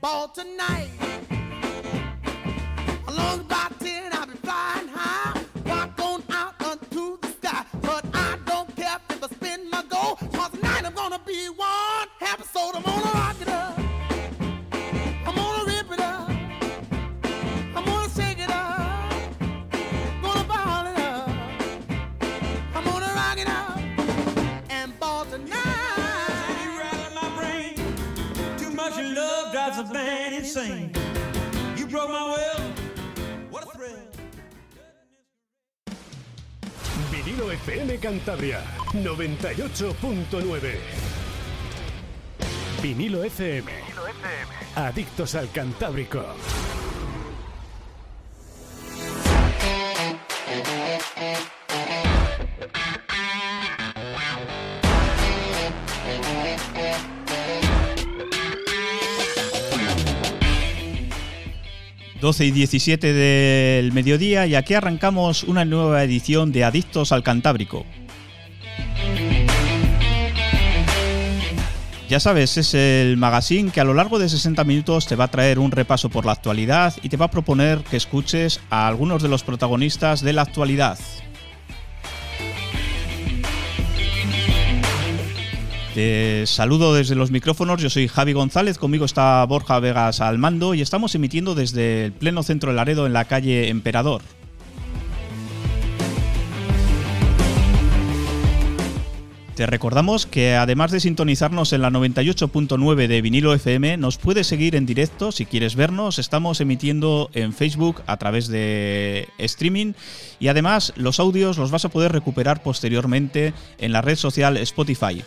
[0.00, 1.07] ball tonight.
[30.58, 30.92] Insane.
[31.76, 32.62] You broke my will.
[33.50, 33.98] What a thrill.
[37.10, 38.62] Vinilo FM Cantabria
[38.92, 40.78] 98.9.
[42.82, 43.64] Vinilo FM.
[44.76, 46.24] Adictos al Cantábrico.
[62.20, 67.86] Doce y 17 del mediodía y aquí arrancamos una nueva edición de Adictos al Cantábrico.
[72.08, 75.30] Ya sabes, es el magazine que a lo largo de 60 minutos te va a
[75.30, 79.22] traer un repaso por la actualidad y te va a proponer que escuches a algunos
[79.22, 80.98] de los protagonistas de la actualidad.
[85.94, 90.74] Te saludo desde los micrófonos, yo soy Javi González, conmigo está Borja Vegas al mando
[90.74, 94.22] y estamos emitiendo desde el pleno centro de Laredo en la calle Emperador.
[99.58, 104.76] Te recordamos que además de sintonizarnos en la 98.9 de vinilo FM, nos puedes seguir
[104.76, 106.20] en directo si quieres vernos.
[106.20, 109.94] Estamos emitiendo en Facebook a través de streaming
[110.38, 115.24] y además los audios los vas a poder recuperar posteriormente en la red social Spotify.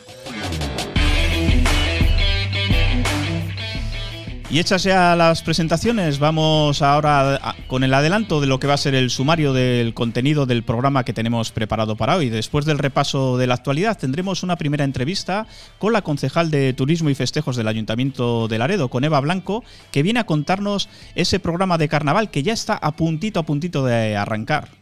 [4.52, 8.78] Y hechas ya las presentaciones, vamos ahora con el adelanto de lo que va a
[8.78, 12.30] ser el sumario del contenido del programa que tenemos preparado para hoy.
[12.30, 15.48] Después del repaso de la actualidad, tendremos una primera entrevista
[15.80, 20.04] con la concejal de Turismo y Festejos del Ayuntamiento de Laredo, con Eva Blanco, que
[20.04, 24.18] viene a contarnos ese programa de carnaval que ya está a puntito a puntito de
[24.18, 24.81] arrancar.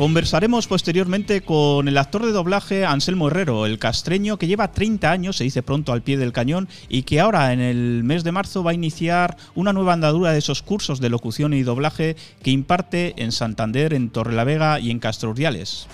[0.00, 5.36] Conversaremos posteriormente con el actor de doblaje Anselmo Herrero, el castreño que lleva 30 años,
[5.36, 8.64] se dice pronto, al pie del cañón y que ahora en el mes de marzo
[8.64, 13.12] va a iniciar una nueva andadura de esos cursos de locución y doblaje que imparte
[13.22, 15.86] en Santander, en Torrelavega y en Castro Urdiales.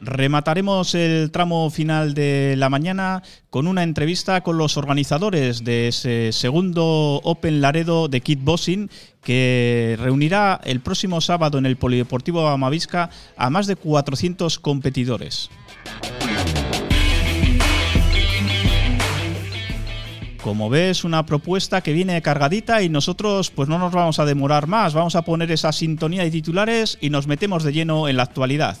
[0.00, 6.30] Remataremos el tramo final de la mañana con una entrevista con los organizadores de ese
[6.32, 8.90] segundo Open Laredo de Kickboxing
[9.22, 15.50] que reunirá el próximo sábado en el Polideportivo Amavisca a más de 400 competidores.
[20.42, 24.68] Como ves, una propuesta que viene cargadita y nosotros pues no nos vamos a demorar
[24.68, 28.22] más, vamos a poner esa sintonía de titulares y nos metemos de lleno en la
[28.22, 28.78] actualidad.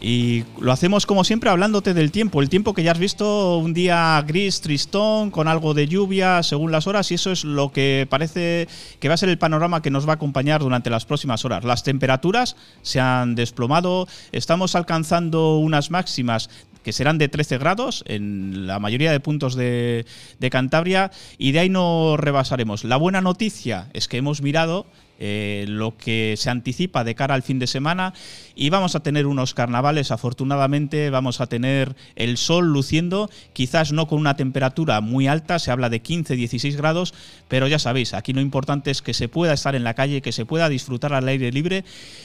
[0.00, 3.74] Y lo hacemos como siempre hablándote del tiempo, el tiempo que ya has visto, un
[3.74, 8.06] día gris, tristón, con algo de lluvia según las horas, y eso es lo que
[8.08, 8.66] parece
[8.98, 11.64] que va a ser el panorama que nos va a acompañar durante las próximas horas.
[11.64, 16.48] Las temperaturas se han desplomado, estamos alcanzando unas máximas
[16.82, 20.06] que serán de 13 grados en la mayoría de puntos de,
[20.38, 22.84] de Cantabria y de ahí no rebasaremos.
[22.84, 24.86] La buena noticia es que hemos mirado
[25.20, 28.14] eh, lo que se anticipa de cara al fin de semana
[28.54, 34.08] y vamos a tener unos carnavales, afortunadamente vamos a tener el sol luciendo, quizás no
[34.08, 37.14] con una temperatura muy alta, se habla de 15-16 grados,
[37.48, 40.32] pero ya sabéis, aquí lo importante es que se pueda estar en la calle, que
[40.32, 41.84] se pueda disfrutar al aire libre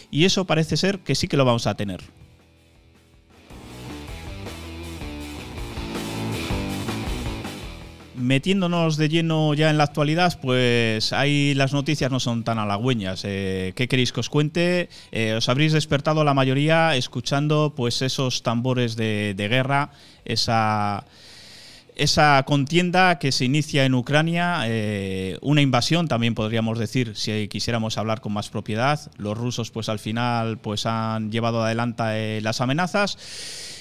[0.09, 2.01] y eso parece ser que sí que lo vamos a tener.
[8.25, 13.21] Metiéndonos de lleno ya en la actualidad, pues ahí las noticias no son tan halagüeñas.
[13.23, 14.89] Eh, ¿Qué queréis que os cuente?
[15.11, 19.91] Eh, os habréis despertado la mayoría escuchando pues esos tambores de, de guerra,
[20.25, 21.05] esa,
[21.95, 27.97] esa contienda que se inicia en Ucrania, eh, una invasión también podríamos decir si quisiéramos
[27.97, 28.99] hablar con más propiedad.
[29.17, 33.17] Los rusos pues al final pues han llevado adelante eh, las amenazas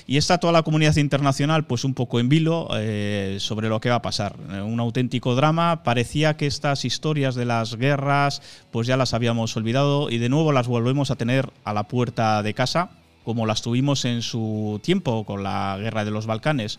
[0.07, 3.91] y está toda la comunidad internacional pues un poco en vilo eh, sobre lo que
[3.91, 4.37] va a pasar.
[4.65, 5.83] Un auténtico drama.
[5.83, 10.53] Parecía que estas historias de las guerras pues ya las habíamos olvidado y de nuevo
[10.53, 12.91] las volvemos a tener a la puerta de casa
[13.25, 16.79] como las tuvimos en su tiempo con la guerra de los Balcanes.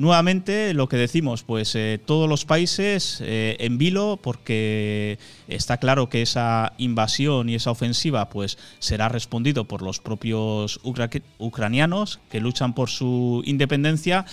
[0.00, 6.08] Nuevamente lo que decimos, pues eh, todos los países eh, en vilo, porque está claro
[6.08, 12.40] que esa invasión y esa ofensiva pues será respondido por los propios ucra- ucranianos que
[12.40, 14.24] luchan por su independencia.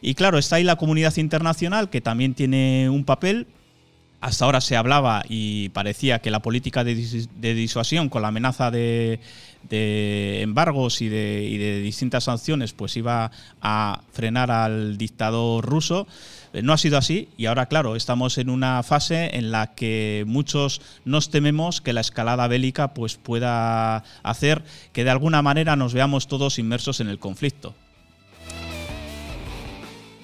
[0.00, 3.46] Y claro, está ahí la comunidad internacional que también tiene un papel.
[4.20, 8.28] Hasta ahora se hablaba y parecía que la política de, dis- de disuasión con la
[8.28, 9.18] amenaza de,
[9.68, 13.30] de embargos y de, y de distintas sanciones pues iba
[13.62, 16.06] a frenar al dictador ruso.
[16.52, 20.24] Eh, No ha sido así y ahora, claro, estamos en una fase en la que
[20.26, 24.62] muchos nos tememos que la escalada bélica pues, pueda hacer
[24.92, 27.74] que de alguna manera nos veamos todos inmersos en el conflicto.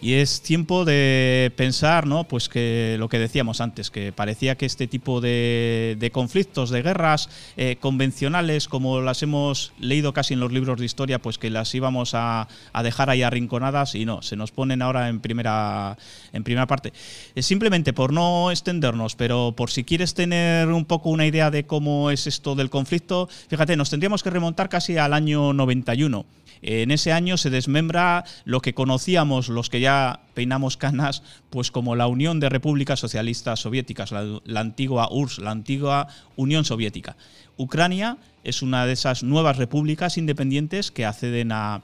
[0.03, 2.25] Y es tiempo de pensar, ¿no?
[2.25, 6.83] Pues que lo que decíamos antes, que parecía que este tipo de, de conflictos, de
[6.83, 11.49] guerras eh, convencionales, como las hemos leído casi en los libros de historia, pues que
[11.49, 12.47] las íbamos a,
[12.83, 15.97] dejar ahí arrinconadas y no, se nos ponen ahora en primera,
[16.33, 16.93] en primera parte.
[17.35, 21.67] Es simplemente por no extendernos, pero por si quieres tener un poco una idea de
[21.67, 26.27] cómo es esto del conflicto, fíjate, nos tendríamos que remontar casi al año 91.
[26.69, 31.95] En ese año se desmembra lo que conocíamos los que ya peinamos canas, pues como
[31.95, 37.17] la Unión de Repúblicas Socialistas Soviéticas, la, antigua URSS, la antigua Unión Soviética.
[37.57, 41.83] Ucrania es una de esas nuevas repúblicas independientes que acceden a,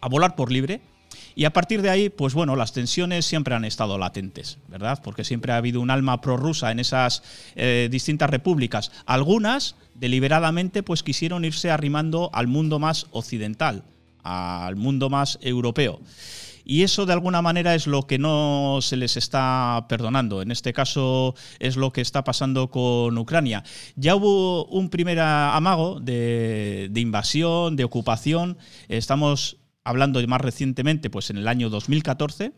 [0.00, 0.80] a volar por libre.
[1.36, 5.00] Y a partir de ahí, pues bueno, las tensiones siempre han estado latentes, ¿verdad?
[5.04, 7.22] Porque siempre ha habido un alma prorrusa en esas
[7.54, 8.90] eh, distintas repúblicas.
[9.06, 13.84] Algunas, deliberadamente, pues quisieron irse arrimando al mundo más occidental,
[14.22, 16.00] al mundo más europeo.
[16.64, 20.40] Y eso de alguna manera es lo que no se les está perdonando.
[20.40, 23.64] En este caso es lo que está pasando con Ucrania.
[23.96, 28.56] Ya hubo un primer amago de, invasión, de ocupación.
[28.88, 32.52] Estamos hablando más recientemente, pues en el año 2014,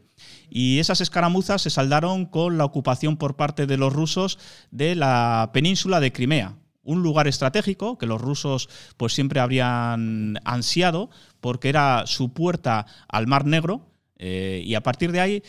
[0.51, 4.39] y esas escaramuzas se saldaron con la ocupación por parte de los rusos
[4.71, 11.11] de la península de Crimea, un lugar estratégico que los rusos pues siempre habrían ansiado
[11.43, 15.43] porque era su puerta al Mar Negro eh, y a partir de ahí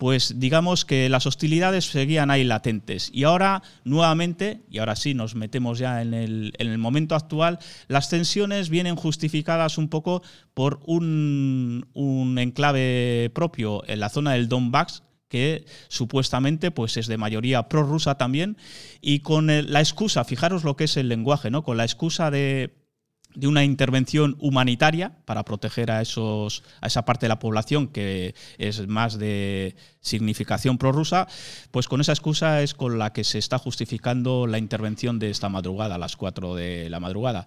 [0.00, 3.10] pues digamos que las hostilidades seguían ahí latentes.
[3.12, 7.58] Y ahora, nuevamente, y ahora sí nos metemos ya en el, en el momento actual,
[7.86, 10.22] las tensiones vienen justificadas un poco
[10.54, 17.18] por un, un enclave propio en la zona del Donbass, que supuestamente pues es de
[17.18, 18.56] mayoría prorrusa también,
[19.02, 21.62] y con la excusa, fijaros lo que es el lenguaje, ¿no?
[21.62, 22.79] Con la excusa de
[23.34, 28.34] de una intervención humanitaria para proteger a esos a esa parte de la población que
[28.58, 31.28] es más de significación prorrusa,
[31.70, 35.48] pues con esa excusa es con la que se está justificando la intervención de esta
[35.48, 37.46] madrugada, a las 4 de la madrugada.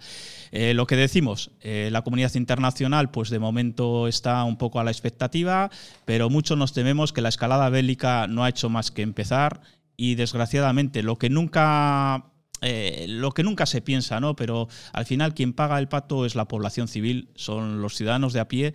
[0.51, 4.83] Eh, lo que decimos, eh, la comunidad internacional, pues de momento está un poco a
[4.83, 5.71] la expectativa,
[6.06, 9.62] pero muchos nos tememos que la escalada bélica no ha hecho más que empezar
[9.97, 12.32] y desgraciadamente lo que nunca
[12.63, 14.36] eh, lo que nunca se piensa, ¿no?
[14.36, 18.39] Pero al final quien paga el pato es la población civil, son los ciudadanos de
[18.39, 18.74] a pie,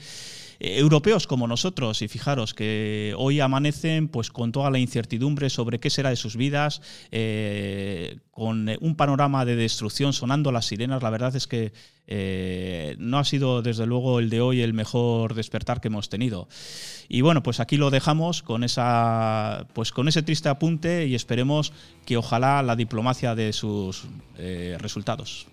[0.60, 2.02] europeos como nosotros.
[2.02, 6.36] Y fijaros que hoy amanecen pues con toda la incertidumbre sobre qué será de sus
[6.36, 11.02] vidas, eh, con un panorama de destrucción sonando las sirenas.
[11.02, 11.72] La verdad es que
[12.06, 16.48] eh, no ha sido desde luego el de hoy el mejor despertar que hemos tenido.
[17.08, 21.72] Y bueno, pues aquí lo dejamos con esa pues con ese triste apunte y esperemos
[22.06, 24.04] que ojalá la diplomacia de sus
[24.38, 25.46] eh, resultados.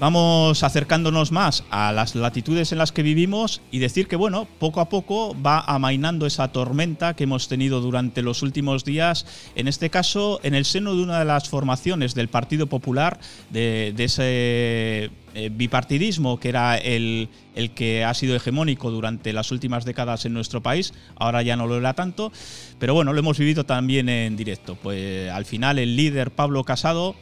[0.00, 4.80] Vamos acercándonos más a las latitudes en las que vivimos y decir que, bueno, poco
[4.80, 9.26] a poco va amainando esa tormenta que hemos tenido durante los últimos días,
[9.56, 13.92] en este caso en el seno de una de las formaciones del Partido Popular, de,
[13.98, 20.24] ese eh, bipartidismo que era el, el que ha sido hegemónico durante las últimas décadas
[20.24, 22.32] en nuestro país, ahora ya no lo era tanto,
[22.78, 24.76] pero bueno, lo hemos vivido también en directo.
[24.76, 27.16] Pues al final el líder Pablo Casado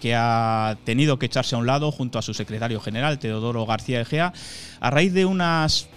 [0.00, 4.00] que ha tenido que echarse a un lado junto a su secretario general, Teodoro García
[4.00, 4.32] Egea,
[4.80, 5.88] a raíz de unas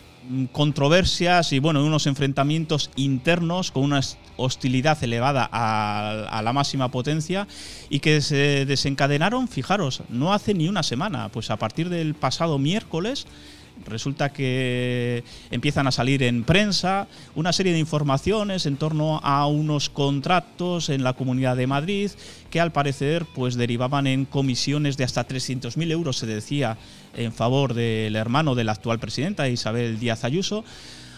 [0.52, 4.00] controversias y bueno, unos enfrentamientos internos con una
[4.38, 7.48] hostilidad elevada a, a, la máxima potencia
[7.90, 12.58] y que se desencadenaron, fijaros, no hace ni una semana, pues a partir del pasado
[12.58, 13.28] miércoles
[13.86, 19.90] resulta que empiezan a salir en prensa una serie de informaciones en torno a unos
[19.90, 22.12] contratos en la Comunidad de Madrid
[22.50, 26.78] que al parecer pues derivaban en comisiones de hasta 300.000 euros, se decía,
[27.16, 30.64] en favor del hermano de la actual presidenta, Isabel Díaz Ayuso.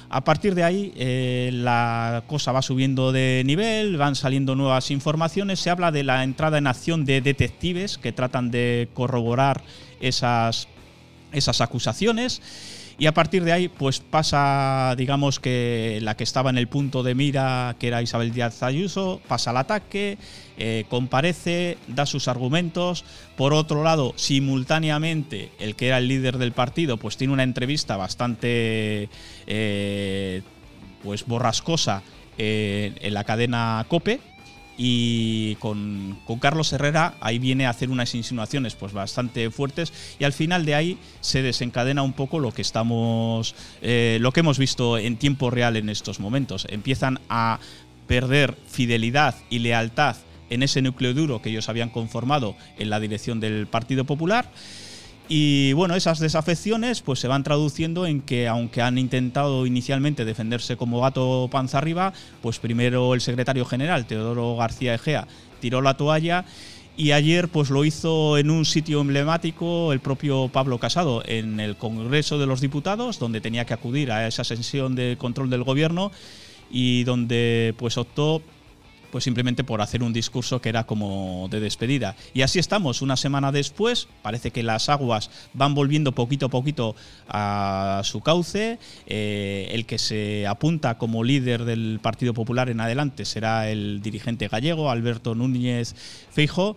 [0.10, 5.60] A partir de ahí eh, la cosa va subiendo de nivel, van saliendo nuevas informaciones,
[5.60, 9.64] se habla de la entrada en acción de detectives que tratan de corroborar
[10.00, 10.68] esas
[11.36, 12.42] esas acusaciones
[12.98, 17.04] Y a partir de ahí, pues pasa, digamos que la que estaba en el punto
[17.04, 20.18] de mira, que era Isabel Díaz Ayuso, pasa al ataque,
[20.58, 23.04] eh, comparece, da sus argumentos.
[23.36, 27.98] Por otro lado, simultáneamente, el que era el líder del partido, pues tiene una entrevista
[27.98, 29.10] bastante
[29.46, 30.42] eh,
[31.04, 32.02] pues borrascosa
[32.38, 34.22] eh, en la cadena Cope,
[34.78, 39.94] y con, Carlos Herrera ahí viene a hacer unas insinuaciones pues bastante fuertes.
[40.20, 44.42] Y al final de ahí se desencadena un poco lo que estamos eh, lo que
[44.42, 46.68] hemos visto en tiempo real en estos momentos.
[46.70, 47.60] Empiezan a
[48.08, 50.18] perder fidelidad y lealtad
[50.50, 54.52] en ese núcleo duro que ellos habían conformado en la dirección del Partido Popular
[55.28, 60.78] y bueno, esas desafecciones pues se van traduciendo en que aunque han intentado inicialmente defenderse
[60.78, 65.28] como gato panza arriba, pues primero el secretario general, Teodoro García Egea,
[65.60, 66.46] tiró la toalla
[66.98, 71.76] y ayer pues lo hizo en un sitio emblemático el propio Pablo Casado, en el
[71.76, 76.12] Congreso de los Diputados, donde tenía que acudir a esa sesión de control del gobierno
[76.70, 78.42] y donde pues optó
[79.16, 82.18] pues simplemente por hacer un discurso que era como de despedida.
[82.34, 86.98] Y así estamos, una semana después, parece que las aguas van volviendo poquito a poquito
[87.30, 93.24] a su cauce, eh, el que se apunta como líder del Partido Popular en adelante
[93.24, 95.96] será el dirigente gallego, Alberto Núñez
[96.30, 96.76] Feijo,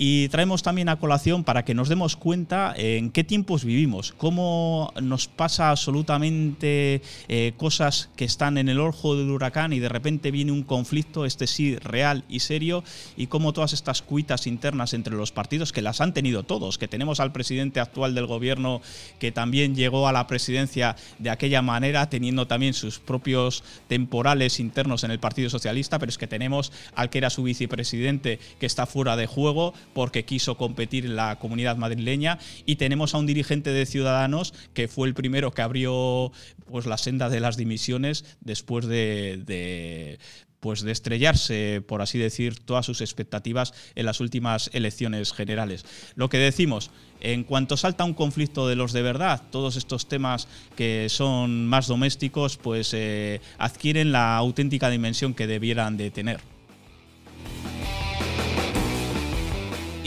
[0.00, 4.92] y traemos también a colación para que nos demos cuenta en qué tiempos vivimos, cómo
[5.02, 10.30] nos pasa absolutamente eh, cosas que están en el ojo del huracán y de repente
[10.30, 12.84] viene un conflicto, este sí, real y serio,
[13.16, 16.86] y cómo todas estas cuitas internas entre los partidos, que las han tenido todos, que
[16.86, 18.80] tenemos al presidente actual del gobierno
[19.18, 25.02] que también llegó a la presidencia de aquella manera, teniendo también sus propios temporales internos
[25.02, 28.86] en el Partido Socialista, pero es que tenemos al que era su vicepresidente que está
[28.86, 33.70] fuera de juego, porque quiso competir en la comunidad madrileña y tenemos a un dirigente
[33.70, 36.32] de Ciudadanos que fue el primero que abrió
[36.66, 40.18] pues la senda de las dimisiones después de,
[40.60, 45.84] pues de estrellarse, por así decir, todas sus expectativas en las últimas elecciones generales.
[46.14, 46.90] Lo que decimos,
[47.20, 51.86] en cuanto salta un conflicto de los de verdad, todos estos temas que son más
[51.86, 56.40] domésticos, pues eh, adquieren la auténtica dimensión que debieran de tener.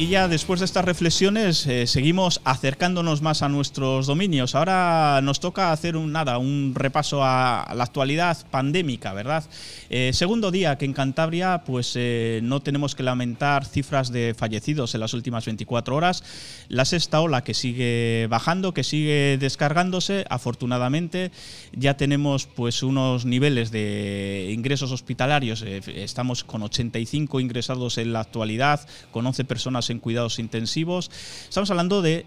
[0.01, 4.55] Y ya después de estas reflexiones eh, seguimos acercándonos más a nuestros dominios.
[4.55, 9.43] Ahora nos toca hacer un nada, un repaso a la actualidad pandémica, ¿verdad?
[9.91, 14.95] Eh, segundo día que en Cantabria pues eh, no tenemos que lamentar cifras de fallecidos
[14.95, 16.23] en las últimas 24 horas.
[16.67, 21.31] La sexta ola que sigue bajando, que sigue descargándose, afortunadamente
[21.73, 25.61] ya tenemos pues unos niveles de ingresos hospitalarios.
[25.61, 28.79] estamos con 85 ingresados en la actualidad,
[29.11, 31.11] con 11 personas en cuidados intensivos.
[31.47, 32.25] Estamos hablando de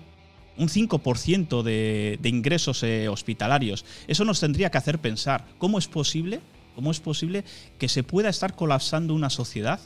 [0.57, 3.85] un 5% de, de ingresos eh, hospitalarios.
[4.07, 6.41] Eso nos tendría que hacer pensar cómo es posible,
[6.75, 7.45] cómo es posible
[7.79, 9.81] que se pueda estar colapsando una sociedad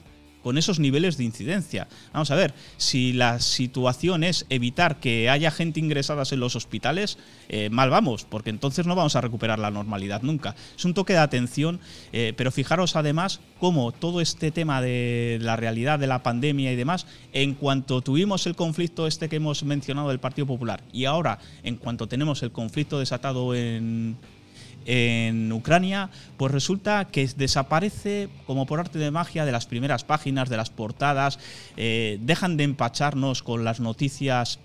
[0.49, 1.89] con esos niveles de incidencia.
[2.15, 7.19] Vamos a ver, si la situación es evitar que haya gente ingresada en los hospitales,
[7.51, 10.57] eh, mal vamos, porque entonces no vamos a recuperar la normalidad nunca.
[10.75, 11.81] Es un toque de atención,
[12.15, 16.77] eh, pero fijaros además cómo todo este tema de la realidad de la pandemia y
[16.77, 21.41] demás, en cuanto tuvimos el conflicto este que hemos mencionado del Partido Popular y ahora
[21.63, 24.17] en cuanto tenemos el conflicto desatado en
[24.91, 30.49] en Ucrania, pues resulta que desaparece como por arte de magia de las primeras páginas,
[30.49, 31.39] de las portadas,
[31.77, 34.61] eh, dejan de empacharnos con las noticias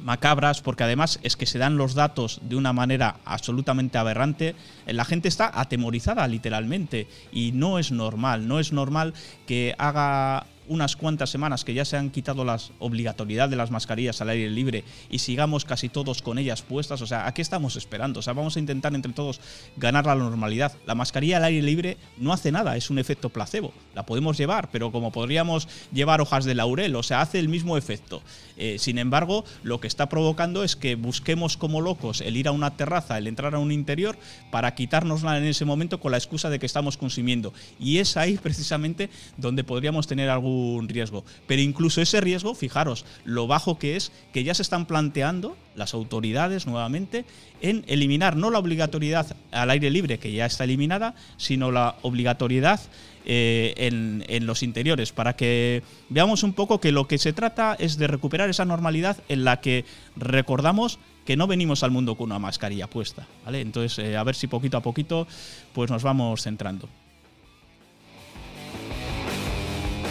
[0.00, 4.54] macabras, porque además es que se dan los datos de una manera absolutamente aberrante.
[4.86, 9.12] La gente está atemorizada literalmente y no es normal, no es normal
[9.46, 14.20] que haga unas cuantas semanas que ya se han quitado la obligatoriedad de las mascarillas
[14.20, 17.76] al aire libre y sigamos casi todos con ellas puestas, o sea, ¿a qué estamos
[17.76, 18.20] esperando?
[18.20, 19.40] O sea, vamos a intentar entre todos
[19.76, 20.72] ganar la normalidad.
[20.86, 23.72] La mascarilla al aire libre no hace nada, es un efecto placebo.
[23.94, 27.76] La podemos llevar, pero como podríamos llevar hojas de laurel, o sea, hace el mismo
[27.76, 28.22] efecto.
[28.56, 32.52] Eh, sin embargo, lo que está provocando es que busquemos como locos el ir a
[32.52, 34.18] una terraza, el entrar a un interior,
[34.50, 37.52] para quitárnosla en ese momento con la excusa de que estamos consumiendo.
[37.78, 41.24] Y es ahí precisamente donde podríamos tener algún un riesgo.
[41.46, 45.94] Pero incluso ese riesgo, fijaros lo bajo que es, que ya se están planteando las
[45.94, 47.24] autoridades nuevamente
[47.60, 52.80] en eliminar no la obligatoriedad al aire libre, que ya está eliminada, sino la obligatoriedad
[53.24, 57.76] eh, en, en, los interiores, para que veamos un poco que lo que se trata
[57.78, 59.84] es de recuperar esa normalidad en la que
[60.16, 60.98] recordamos
[61.28, 63.26] que no venimos al mundo con una mascarilla puesta.
[63.44, 63.60] ¿vale?
[63.60, 65.26] Entonces, eh, a ver si poquito a poquito
[65.74, 66.88] pues nos vamos centrando.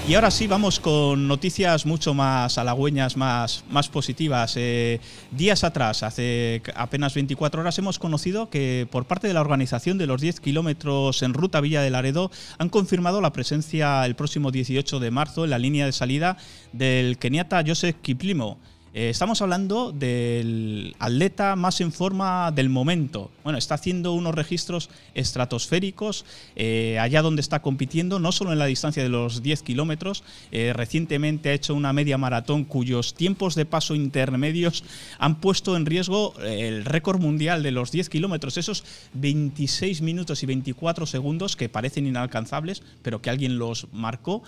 [0.07, 4.53] Y ahora sí, vamos con noticias mucho más halagüeñas, más, más positivas.
[4.55, 9.97] Eh, días atrás, hace apenas 24 horas, hemos conocido que por parte de la organización
[9.97, 14.49] de los 10 kilómetros en ruta Villa de Laredo han confirmado la presencia el próximo
[14.49, 16.37] 18 de marzo en la línea de salida
[16.71, 18.59] del keniata Joseph Kiplimo.
[18.97, 23.29] Eh, estamos hablando del atleta más en forma del momento.
[23.43, 26.25] Bueno, está haciendo unos registros estratosféricos
[26.55, 30.23] eh, allá donde está compitiendo, no solo en la distancia de los 10 kilómetros.
[30.51, 34.83] Eh, recientemente ha hecho una media maratón cuyos tiempos de paso intermedios
[35.19, 38.57] han puesto en riesgo el récord mundial de los 10 kilómetros.
[38.57, 44.41] Esos 26 minutos y 24 segundos que parecen inalcanzables, pero que alguien los marcó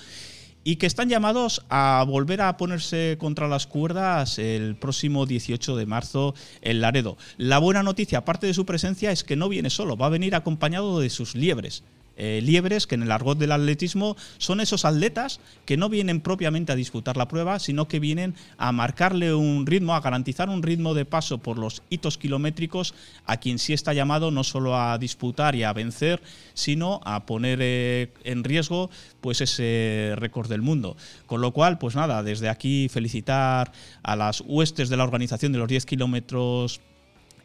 [0.64, 5.86] y que están llamados a volver a ponerse contra las cuerdas el próximo 18 de
[5.86, 7.18] marzo en Laredo.
[7.38, 10.36] La buena noticia, aparte de su presencia, es que no viene solo, va a venir
[10.36, 11.84] acompañado de sus liebres.
[12.22, 16.74] Eh, liebres, que en el argot del atletismo son esos atletas que no vienen propiamente
[16.74, 20.94] a disputar la prueba, sino que vienen a marcarle un ritmo, a garantizar un ritmo
[20.94, 22.94] de paso por los hitos kilométricos
[23.26, 26.22] a quien sí está llamado no solo a disputar y a vencer,
[26.54, 28.90] sino a poner eh, en riesgo
[29.22, 30.98] pues ese récord del mundo.
[31.26, 33.72] Con lo cual, pues nada, desde aquí felicitar
[34.04, 36.82] a las huestes de la organización de los 10 kilómetros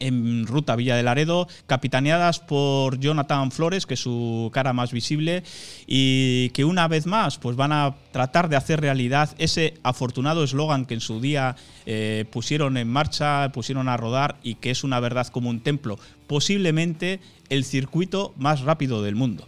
[0.00, 5.42] en ruta Villa de Laredo, capitaneadas por Jonathan Flores, que es su cara más visible,
[5.86, 10.86] y que una vez más pues van a tratar de hacer realidad ese afortunado eslogan
[10.86, 15.00] que en su día eh, pusieron en marcha, pusieron a rodar y que es una
[15.00, 19.46] verdad como un templo, posiblemente el circuito más rápido del mundo.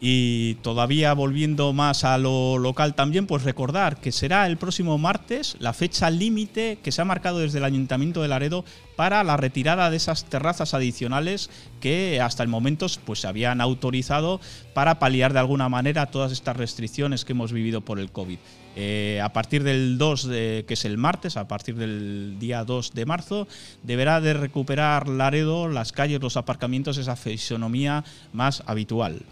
[0.00, 5.56] Y todavía volviendo más a lo local también, pues recordar que será el próximo martes
[5.60, 8.64] la fecha límite que se ha marcado desde el Ayuntamiento de Laredo
[8.96, 11.48] para la retirada de esas terrazas adicionales
[11.80, 14.40] que hasta el momento pues, se habían autorizado
[14.74, 18.38] para paliar de alguna manera todas estas restricciones que hemos vivido por el COVID.
[18.76, 22.92] Eh, a partir del 2, de, que es el martes, a partir del día 2
[22.92, 23.46] de marzo,
[23.82, 29.22] deberá de recuperar Laredo, las calles, los aparcamientos, esa fisonomía más habitual.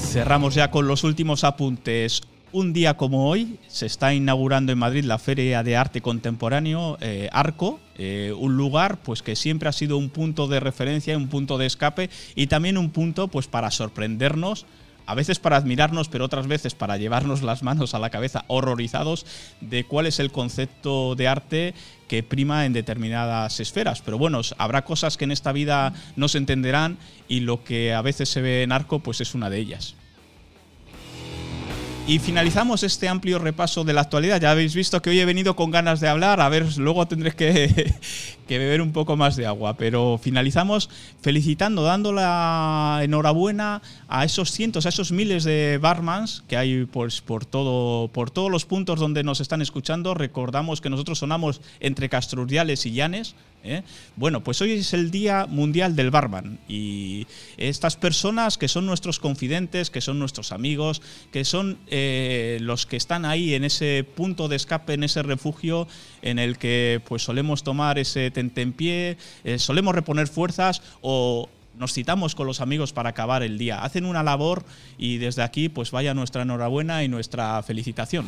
[0.00, 2.22] Cerramos ya con los últimos apuntes.
[2.52, 7.28] Un día como hoy se está inaugurando en Madrid la Feria de Arte Contemporáneo eh,
[7.32, 11.58] Arco, eh, un lugar pues que siempre ha sido un punto de referencia, un punto
[11.58, 14.66] de escape y también un punto pues para sorprendernos
[15.06, 19.26] a veces para admirarnos, pero otras veces para llevarnos las manos a la cabeza horrorizados
[19.60, 21.74] de cuál es el concepto de arte
[22.10, 24.02] que prima en determinadas esferas.
[24.02, 28.02] Pero bueno, habrá cosas que en esta vida no se entenderán y lo que a
[28.02, 29.94] veces se ve en arco pues es una de ellas.
[32.08, 34.40] Y finalizamos este amplio repaso de la actualidad.
[34.40, 37.30] Ya habéis visto que hoy he venido con ganas de hablar, a ver, luego tendré
[37.30, 37.94] que,
[38.58, 44.86] beber un poco más de agua, pero finalizamos felicitando, dando la enhorabuena a esos cientos,
[44.86, 49.22] a esos miles de barmans que hay pues, por, todo, por todos los puntos donde
[49.22, 50.14] nos están escuchando.
[50.14, 53.34] Recordamos que nosotros sonamos entre Castruriales y Llanes,
[53.64, 53.82] ¿eh?
[54.16, 59.18] Bueno, pues hoy es el Día Mundial del Barman y estas personas que son nuestros
[59.18, 64.48] confidentes, que son nuestros amigos, que son eh, los que están ahí en ese punto
[64.48, 65.86] de escape, en ese refugio
[66.22, 72.34] en el que pues solemos tomar ese tentempié, eh, solemos reponer fuerzas o nos citamos
[72.34, 73.82] con los amigos para acabar el día.
[73.82, 74.64] Hacen una labor
[74.98, 78.26] y desde aquí pues vaya nuestra enhorabuena y nuestra felicitación.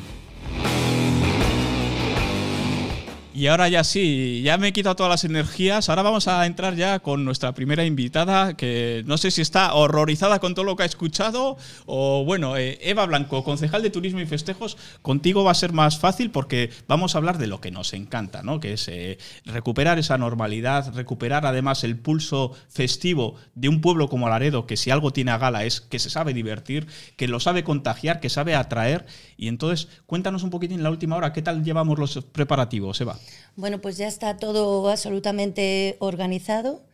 [3.34, 5.88] Y ahora ya sí, ya me he quitado todas las energías.
[5.88, 10.38] Ahora vamos a entrar ya con nuestra primera invitada, que no sé si está horrorizada
[10.38, 14.26] con todo lo que ha escuchado o bueno, eh, Eva Blanco, concejal de Turismo y
[14.26, 17.94] Festejos, contigo va a ser más fácil porque vamos a hablar de lo que nos
[17.94, 18.60] encanta, ¿no?
[18.60, 19.16] Que es eh,
[19.46, 24.90] recuperar esa normalidad, recuperar además el pulso festivo de un pueblo como Laredo, que si
[24.90, 28.54] algo tiene a gala es que se sabe divertir, que lo sabe contagiar, que sabe
[28.54, 29.06] atraer.
[29.38, 33.21] Y entonces, cuéntanos un poquitín en la última hora, ¿qué tal llevamos los preparativos, Eva?
[33.56, 36.84] Bueno, pues ya está todo absolutamente organizado.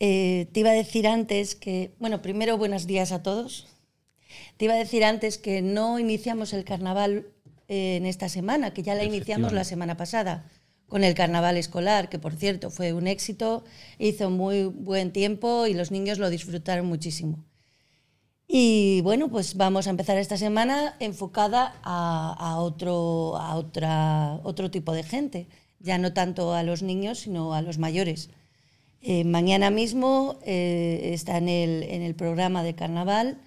[0.00, 3.66] Eh, te iba a decir antes que, bueno, primero buenos días a todos.
[4.56, 7.28] Te iba a decir antes que no iniciamos el carnaval
[7.68, 10.50] eh, en esta semana, que ya la iniciamos la semana pasada
[10.88, 13.64] con el carnaval escolar, que por cierto fue un éxito,
[13.98, 17.44] hizo muy buen tiempo y los niños lo disfrutaron muchísimo.
[18.46, 24.92] Y bueno, pues vamos a empezar esta semana enfocada a, otro, a otra, otro tipo
[24.92, 25.48] de gente.
[25.80, 28.30] Ya no tanto a los niños, sino a los mayores.
[29.00, 33.40] Eh, mañana mismo eh, está en el, en el programa de carnaval.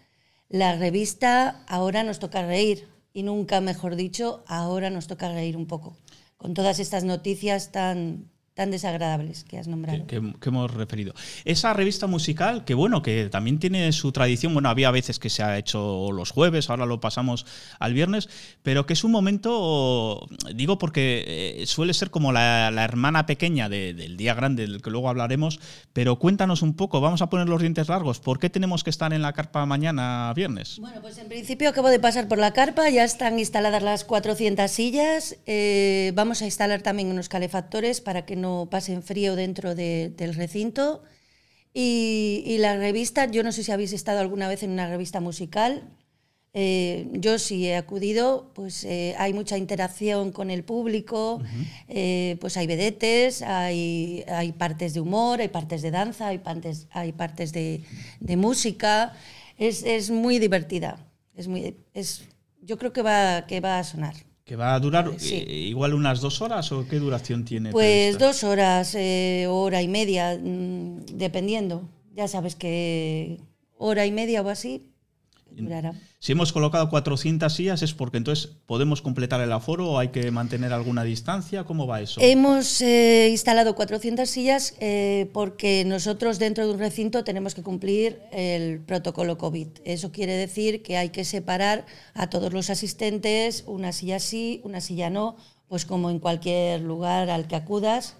[0.49, 5.65] La revista Ahora nos toca reír, y nunca mejor dicho, ahora nos toca reír un
[5.65, 5.97] poco,
[6.37, 10.05] con todas estas noticias tan, tan desagradables que has nombrado.
[10.07, 11.13] que, que- que hemos referido.
[11.45, 15.43] Esa revista musical, que bueno, que también tiene su tradición, bueno, había veces que se
[15.43, 17.45] ha hecho los jueves, ahora lo pasamos
[17.79, 18.27] al viernes,
[18.63, 21.23] pero que es un momento, digo porque
[21.61, 25.07] eh, suele ser como la, la hermana pequeña de- del día grande, del que luego
[25.09, 25.59] hablaremos,
[25.93, 29.13] pero cuéntanos un poco, vamos a poner los dientes largos, ¿por qué tenemos que estar
[29.13, 30.79] en la carpa mañana viernes?
[30.79, 34.69] Bueno, pues en principio acabo de pasar por la carpa, ya están instaladas las 400
[34.71, 35.37] sillas.
[35.45, 40.33] eh, vamos a instalar también unos calefactores para que no pasen frío dentro de- del
[40.35, 41.03] recinto.
[41.73, 45.19] Y, y la revista, yo no sé si habéis estado alguna vez en una revista
[45.19, 45.71] musical.
[46.59, 51.39] eh, yo sí he acudido, pues eh, hay mucha interacción con el público,
[51.87, 56.87] eh, pues hay vedetes, hay, hay partes de humor, hay partes de danza, hay partes,
[56.91, 57.83] hay partes de,
[58.19, 59.13] de música.
[59.59, 60.97] Es, es muy divertida.
[61.35, 62.23] Es muy, es,
[62.63, 64.15] yo creo que va, que va a sonar.
[64.47, 65.43] ¿Que va a durar Sí.
[65.45, 67.71] eh, igual unas dos horas o qué duración tiene?
[67.73, 68.25] Pues prevista?
[68.27, 71.89] dos horas, eh, hora y media, mm, dependiendo.
[72.15, 73.41] Ya sabes que
[73.77, 74.87] hora y media o así
[76.19, 80.29] Si hemos colocado 400 sillas es porque entonces podemos completar el aforo o hay que
[80.31, 81.63] mantener alguna distancia.
[81.63, 82.19] ¿Cómo va eso?
[82.21, 88.19] Hemos eh, instalado 400 sillas eh, porque nosotros dentro de un recinto tenemos que cumplir
[88.31, 89.67] el protocolo COVID.
[89.85, 94.81] Eso quiere decir que hay que separar a todos los asistentes, una silla sí, una
[94.81, 95.35] silla no,
[95.67, 98.15] pues como en cualquier lugar al que acudas,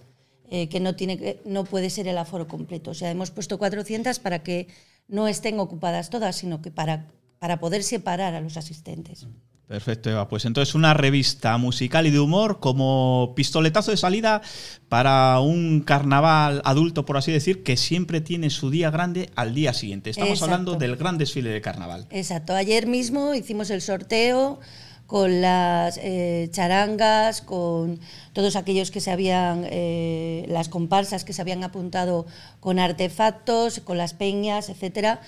[0.49, 2.91] eh, que no, tiene que no puede ser el aforo completo.
[2.91, 4.67] O sea, hemos puesto 400 para que
[5.07, 7.07] no estén ocupadas todas, sino que para,
[7.39, 9.27] para poder separar a los asistentes.
[9.67, 10.29] Perfecto, Eva.
[10.29, 14.41] Pues entonces una revista musical y de humor como pistoletazo de salida
[14.87, 19.73] para un carnaval adulto, por así decir, que siempre tiene su día grande al día
[19.73, 20.09] siguiente.
[20.09, 20.53] Estamos Exacto.
[20.53, 22.07] hablando del gran desfile de carnaval.
[22.11, 22.55] Exacto.
[22.55, 24.61] Ayer mismo hicimos el sorteo
[25.05, 27.99] con las eh, charangas, con
[28.31, 32.25] todos aquellos que se habían, eh, las comparsas que se habían apuntado
[32.61, 35.21] con artefactos, con las peñas, etcétera.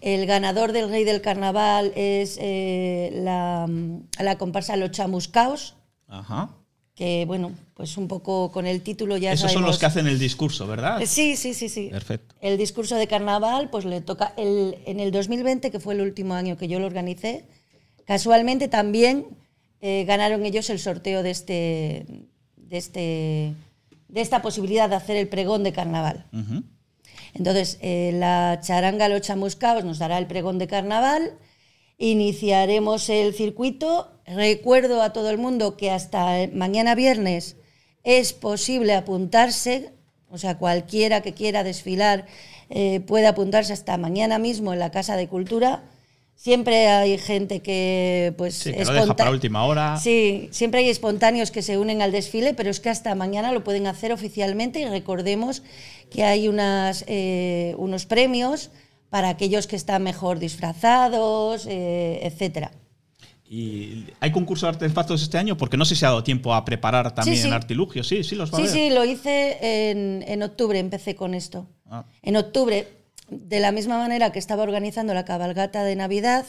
[0.00, 3.68] El ganador del Rey del Carnaval es eh, la,
[4.18, 5.74] la comparsa Los Chamuscaos,
[6.06, 6.50] Ajá.
[6.94, 10.18] que bueno, pues un poco con el título ya Esos son los que hacen el
[10.18, 11.00] discurso, ¿verdad?
[11.06, 11.88] Sí, sí, sí, sí.
[11.90, 12.34] Perfecto.
[12.40, 16.34] El discurso de carnaval, pues le toca el, en el 2020, que fue el último
[16.34, 17.44] año que yo lo organicé,
[18.04, 19.26] casualmente también
[19.80, 22.06] eh, ganaron ellos el sorteo de este,
[22.56, 23.54] de este,
[24.08, 26.26] de esta posibilidad de hacer el pregón de carnaval.
[27.38, 31.38] Entonces, eh, la charanga Los Chamuscaos nos dará el pregón de carnaval,
[31.98, 34.10] iniciaremos el circuito.
[34.26, 37.56] Recuerdo a todo el mundo que hasta mañana viernes
[38.04, 39.92] es posible apuntarse,
[40.30, 42.26] o sea, cualquiera que quiera desfilar
[42.70, 45.82] eh, puede apuntarse hasta mañana mismo en la Casa de Cultura.
[46.36, 49.96] Siempre hay gente que pues Sí, que lo deja para última hora.
[49.98, 53.64] Sí, siempre hay espontáneos que se unen al desfile, pero es que hasta mañana lo
[53.64, 55.62] pueden hacer oficialmente y recordemos
[56.10, 58.70] que hay unas, eh, unos premios
[59.10, 62.70] para aquellos que están mejor disfrazados, eh, etcétera.
[63.48, 65.56] ¿Y hay concurso de artefactos este año?
[65.56, 67.48] Porque no sé si ha dado tiempo a preparar también sí.
[67.48, 68.08] artilugios.
[68.08, 68.74] Sí, sí, los va a Sí, haber.
[68.74, 71.66] sí, lo hice en, en octubre, empecé con esto.
[71.88, 72.04] Ah.
[72.22, 72.88] En octubre,
[73.28, 76.46] de la misma manera que estaba organizando la cabalgata de Navidad,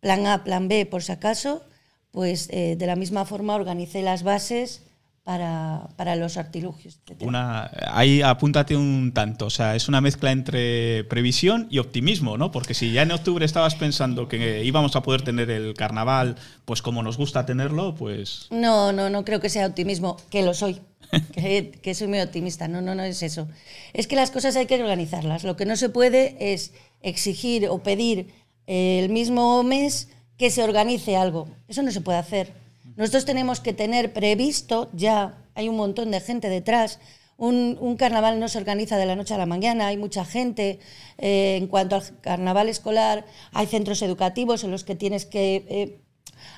[0.00, 1.64] plan A, plan B, por si acaso,
[2.10, 4.85] pues eh, de la misma forma organicé las bases
[5.26, 7.00] para, para los artilugios.
[7.18, 12.52] Una, ahí apúntate un tanto, o sea, es una mezcla entre previsión y optimismo, ¿no?
[12.52, 16.80] Porque si ya en octubre estabas pensando que íbamos a poder tener el carnaval, pues
[16.80, 20.80] como nos gusta tenerlo, pues No, no, no creo que sea optimismo, que lo soy,
[21.32, 23.48] que, que soy muy optimista, no, no, no es eso.
[23.94, 25.42] Es que las cosas hay que organizarlas.
[25.42, 28.28] Lo que no se puede es exigir o pedir
[28.68, 30.08] el mismo mes
[30.38, 31.48] que se organice algo.
[31.66, 32.52] Eso no se puede hacer.
[32.96, 36.98] Nosotros tenemos que tener previsto, ya hay un montón de gente detrás,
[37.38, 40.78] un, un carnaval no se organiza de la noche a la mañana, hay mucha gente.
[41.18, 46.00] eh, en cuanto al carnaval escolar, hay centros educativos en los que tienes que eh,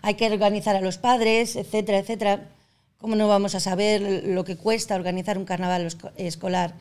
[0.03, 2.49] hay que organizar a los padres, etcétera, etcétera.
[2.99, 6.75] ¿Cómo no vamos a saber lo que cuesta organizar un carnaval esco- escolar?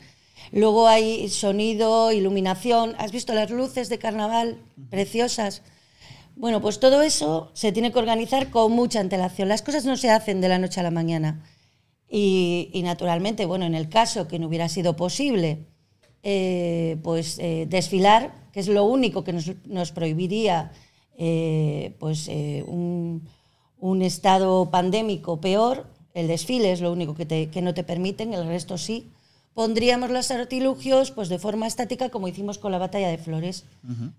[0.52, 2.94] Luego hay sonido, iluminación.
[2.98, 4.58] ¿Has visto las luces de carnaval
[4.90, 5.62] preciosas?
[6.38, 9.48] Bueno, pues todo eso se tiene que organizar con mucha antelación.
[9.48, 11.42] Las cosas no se hacen de la noche a la mañana.
[12.08, 15.66] Y, naturalmente, bueno, en el caso que no hubiera sido posible,
[16.22, 20.70] eh, pues eh, desfilar, que es lo único que nos, nos prohibiría
[21.18, 23.28] eh, pues, un,
[23.80, 28.32] un estado pandémico peor, el desfile es lo único que, te- que no te permiten,
[28.32, 29.10] el resto sí.
[29.58, 33.64] Pondríamos los artilugios pues, de forma estática, como hicimos con la batalla de Flores,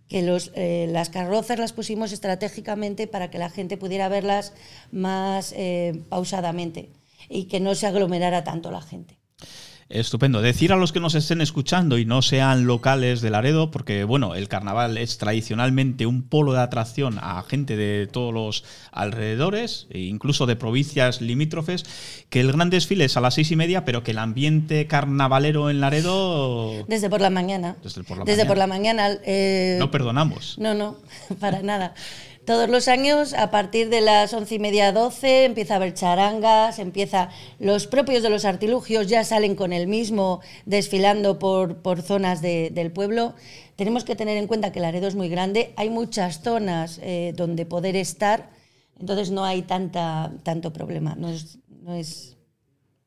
[0.10, 4.52] que los, eh, las carrozas las pusimos estratégicamente para que la gente pudiera verlas
[4.92, 6.90] más eh, pausadamente
[7.30, 9.19] y que no se aglomerara tanto la gente.
[9.90, 10.44] Estupendo.
[10.44, 14.36] Decir a los que nos estén escuchando y no sean locales de Laredo, porque bueno,
[14.36, 20.02] el carnaval es tradicionalmente un polo de atracción a gente de todos los alrededores, e
[20.02, 21.86] incluso de provincias limítrofes,
[22.30, 25.72] que el gran desfile es a las seis y media, pero que el ambiente carnavalero
[25.72, 26.86] en Laredo.
[26.88, 27.76] Desde por la mañana.
[27.82, 28.48] Desde por la Desde mañana.
[28.48, 29.10] por la mañana.
[29.26, 30.56] eh, No perdonamos.
[30.60, 30.98] No, no,
[31.40, 31.96] para nada.
[32.50, 36.80] Todos los años, a partir de las once y media, doce, empieza a haber charangas,
[36.80, 37.30] empieza.
[37.60, 42.72] Los propios de los artilugios ya salen con el mismo desfilando por, por zonas de-
[42.72, 43.36] del pueblo.
[43.76, 47.68] Tenemos que tener en cuenta que Laredo es muy grande, hay muchas zonas eh, donde
[47.68, 48.50] poder estar,
[49.00, 52.36] entonces no hay tanta, tanto problema, no es, no es,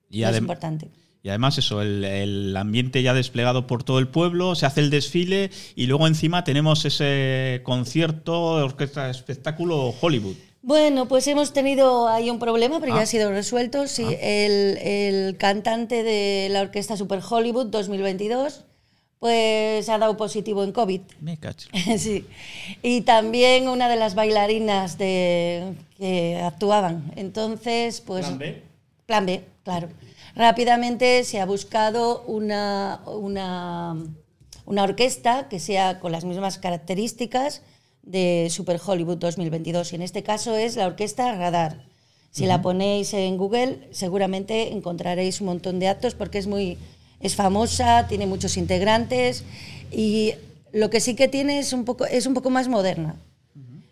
[0.08, 0.88] Y, no es importante.
[1.22, 4.90] Y además eso, el, el ambiente ya desplegado por todo el pueblo, se hace el
[4.90, 10.36] desfile y luego encima tenemos ese concierto, orquesta espectáculo Hollywood.
[10.64, 12.96] Bueno, pues hemos tenido ahí un problema, pero Ah.
[12.98, 13.88] ya ha sido resuelto.
[13.88, 18.64] Sí, el, el cantante de la orquesta Super Hollywood 2022,
[19.18, 21.00] pues ha dado positivo en COVID.
[21.20, 21.68] Me cacho.
[21.98, 22.26] sí.
[22.82, 27.12] Y también una de las bailarinas de, que actuaban.
[27.16, 28.26] Entonces, pues.
[28.26, 28.62] Plan B.
[29.06, 29.88] Plan B, claro.
[30.34, 33.96] Rápidamente se ha buscado una, una,
[34.64, 37.62] una orquesta que sea con las mismas características
[38.02, 39.92] de Super Hollywood 2022.
[39.92, 41.84] Y en este caso es la orquesta Radar.
[42.30, 46.78] Si la ponéis en Google, seguramente encontraréis un montón de actos porque es muy
[47.20, 49.44] es famosa, tiene muchos integrantes
[49.92, 50.32] y
[50.72, 53.16] lo que sí que tiene es un poco es un poco más moderna.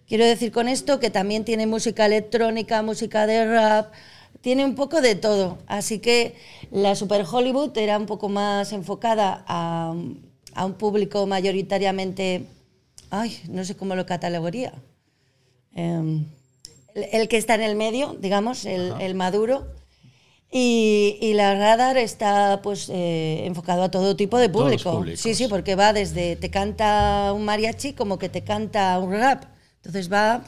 [0.09, 3.93] Quiero decir con esto que también tiene música electrónica, música de rap,
[4.41, 5.59] tiene un poco de todo.
[5.67, 6.35] Así que
[6.71, 9.95] la Super Hollywood era un poco más enfocada a,
[10.55, 12.45] a un público mayoritariamente,
[13.11, 14.73] ay, no sé cómo lo catalogaría.
[15.75, 16.25] Em,
[16.95, 19.67] el, el que está en el medio, digamos, el, el maduro.
[20.53, 25.05] Y, y la radar está pues eh, enfocado a todo tipo de público.
[25.15, 29.45] Sí, sí, porque va desde te canta un mariachi como que te canta un rap.
[29.77, 30.43] Entonces va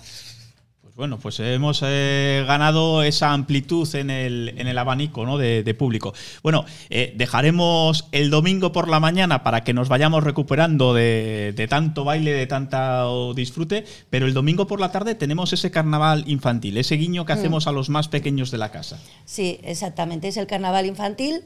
[0.93, 5.39] Pues bueno, pues hemos eh, ganado esa amplitud en el, en el abanico ¿no?
[5.39, 6.13] de, de público.
[6.43, 11.67] Bueno, eh, dejaremos el domingo por la mañana para que nos vayamos recuperando de, de
[11.67, 16.77] tanto baile, de tanto disfrute, pero el domingo por la tarde tenemos ese carnaval infantil,
[16.77, 19.01] ese guiño que hacemos a los más pequeños de la casa.
[19.25, 20.29] Sí, exactamente.
[20.29, 21.45] Es el carnaval infantil.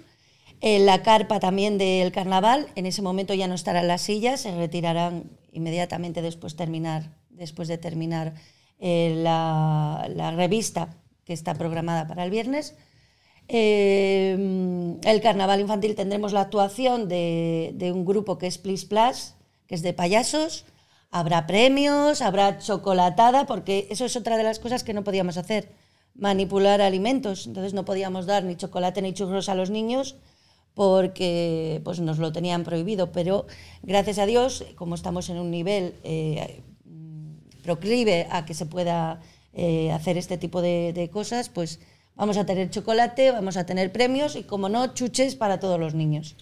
[0.61, 2.67] Eh, la carpa también del carnaval.
[2.75, 7.79] En ese momento ya no estarán las sillas, se retirarán inmediatamente después, terminar, después de
[7.79, 8.35] terminar
[8.79, 12.75] eh, la, revista que está programada para el viernes.
[13.49, 19.35] Eh, el carnaval infantil tendremos la actuación de, de un grupo que es Please Plus,
[19.67, 20.65] que es de payasos.
[21.11, 25.71] Habrá premios, habrá chocolatada, porque eso es otra de las cosas que no podíamos hacer,
[26.15, 27.47] manipular alimentos.
[27.47, 30.17] Entonces no podíamos dar ni chocolate ni churros a los niños
[30.77, 33.11] porque pues, nos lo tenían prohibido.
[33.11, 33.47] Pero
[33.83, 36.63] gracias a Dios, como estamos en un nivel eh,
[37.67, 39.21] proclive a que se pueda
[39.53, 41.81] eh, hacer este tipo de, de cosas, pues
[42.15, 45.93] vamos a tener chocolate, vamos a tener premios y, como no, chuches para todos los
[45.93, 46.37] niños.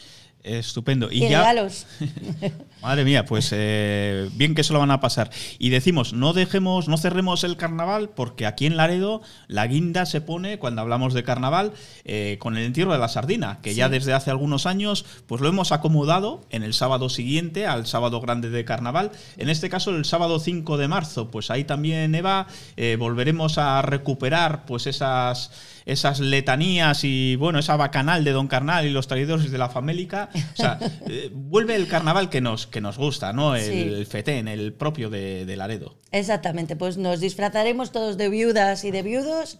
[0.45, 1.11] Estupendo.
[1.11, 1.87] Y, ya, regalos.
[2.83, 5.31] Madre mía, pues eh, bien que se lo van a pasar.
[5.59, 10.21] Y decimos, no dejemos, no cerremos el carnaval, porque aquí en Laredo la guinda se
[10.21, 11.73] pone, cuando hablamos de carnaval,
[12.05, 15.49] eh, con el entierro de la sardina, que ya desde hace algunos años, pues lo
[15.49, 19.13] hemos acomodado en el sábado siguiente, al sábado grande de carnaval.
[19.39, 23.81] En este caso, el sábado 5 de marzo, pues ahí también, Eva, eh, volveremos a
[23.81, 25.51] recuperar pues esas
[25.87, 30.31] esas letanías y bueno, esa bacanal de Don Carnal y los traidores de la famélica.
[30.55, 33.55] O sea, eh, vuelve el carnaval que nos, que nos gusta, ¿no?
[33.55, 33.81] El, Sí.
[33.83, 35.97] el fetén, el propio de, de Laredo.
[36.11, 39.59] Exactamente, pues nos disfrazaremos todos de viudas y de viudos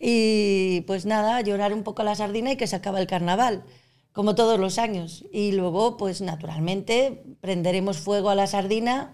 [0.00, 3.64] y pues nada, llorar un poco la sardina y que se acaba el carnaval,
[4.12, 5.24] como todos los años.
[5.32, 9.12] Y luego, pues naturalmente, prenderemos fuego a la sardina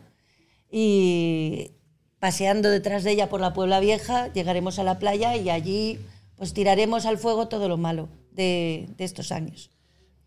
[0.71, 1.73] y
[2.19, 5.99] paseando detrás de ella por la Puebla Vieja, llegaremos a la playa y allí
[6.37, 9.71] pues tiraremos al fuego todo lo malo de, de estos años.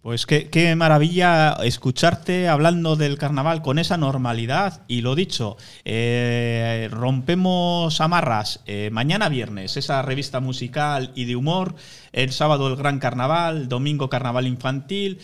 [0.07, 4.83] Pues qué, qué maravilla escucharte hablando del carnaval con esa normalidad.
[4.87, 11.75] Y lo dicho, eh, rompemos amarras eh, mañana viernes, esa revista musical y de humor.
[12.13, 15.19] El sábado el gran carnaval, domingo carnaval infantil.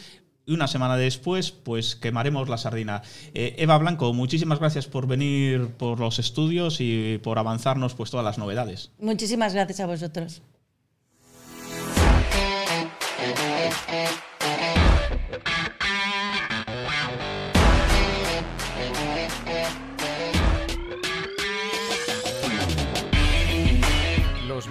[0.45, 3.03] Y una semana después, pues quemaremos la sardina.
[3.33, 8.25] Eh, Eva Blanco, muchísimas gracias por venir por los estudios y por avanzarnos pues todas
[8.25, 8.91] las novedades.
[8.99, 10.41] Muchísimas gracias a vosotros.
[13.73, 14.32] Thank you.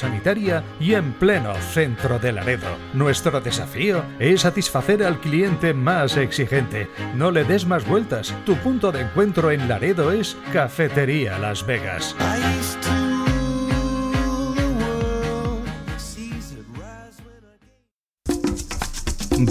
[0.00, 2.76] sanitaria y en pleno centro de Laredo.
[2.94, 6.88] Nuestro desafío es satisfacer al cliente más exigente.
[7.14, 8.34] No le des más vueltas.
[8.44, 12.16] Tu punto de encuentro en Laredo es Cafetería Las Vegas.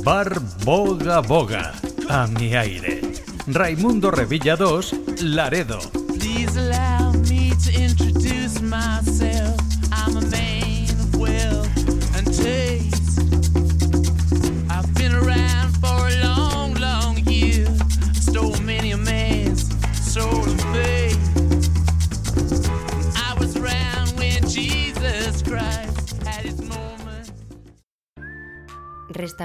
[0.03, 1.73] Bar Boga Boga.
[2.09, 3.01] A mi aire.
[3.47, 5.79] Raimundo Revilla 2, Laredo.
[6.19, 9.68] Please allow me to introduce myself.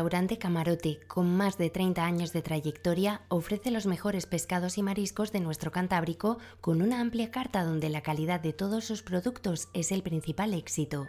[0.05, 5.33] Restaurante Camarote, con más de 30 años de trayectoria, ofrece los mejores pescados y mariscos
[5.33, 9.93] de nuestro Cantábrico con una amplia carta donde la calidad de todos sus productos es
[9.93, 11.09] el principal éxito.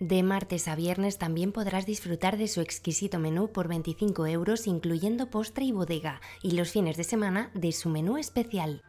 [0.00, 5.28] De martes a viernes también podrás disfrutar de su exquisito menú por 25 euros incluyendo
[5.28, 8.82] postre y bodega y los fines de semana de su menú especial.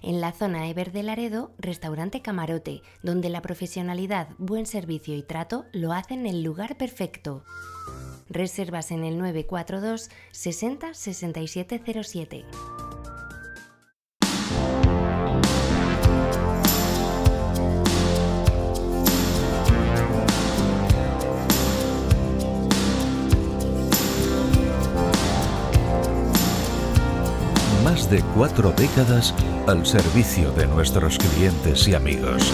[0.00, 5.66] En la zona Ever de Laredo, restaurante Camarote, donde la profesionalidad, buen servicio y trato
[5.72, 7.44] lo hacen el lugar perfecto.
[8.28, 12.44] Reservas en el 942 60 6707.
[27.84, 29.32] Más de cuatro décadas
[29.68, 32.52] al servicio de nuestros clientes y amigos.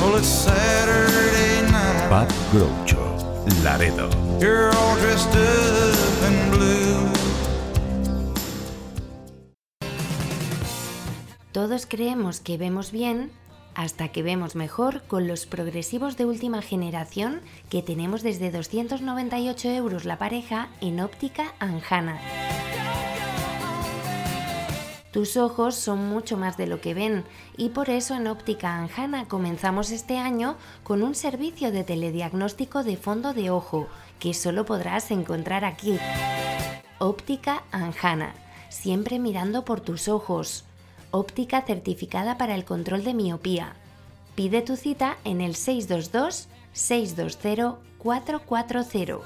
[2.09, 3.17] Pub Groucho,
[3.63, 4.32] Laredo.
[11.53, 13.31] Todos creemos que vemos bien
[13.77, 20.05] hasta que vemos mejor con los progresivos de última generación que tenemos desde 298 euros
[20.05, 22.21] la pareja en óptica Anjana.
[25.13, 27.25] Tus ojos son mucho más de lo que ven
[27.59, 32.97] y por eso en Óptica Anjana comenzamos este año con un servicio de telediagnóstico de
[32.97, 33.89] fondo de ojo
[34.23, 35.99] que solo podrás encontrar aquí.
[37.01, 38.35] Óptica Anjana,
[38.69, 40.65] siempre mirando por tus ojos.
[41.11, 43.75] Óptica certificada para el control de miopía.
[44.37, 49.19] Pide tu cita en el 622 620 440.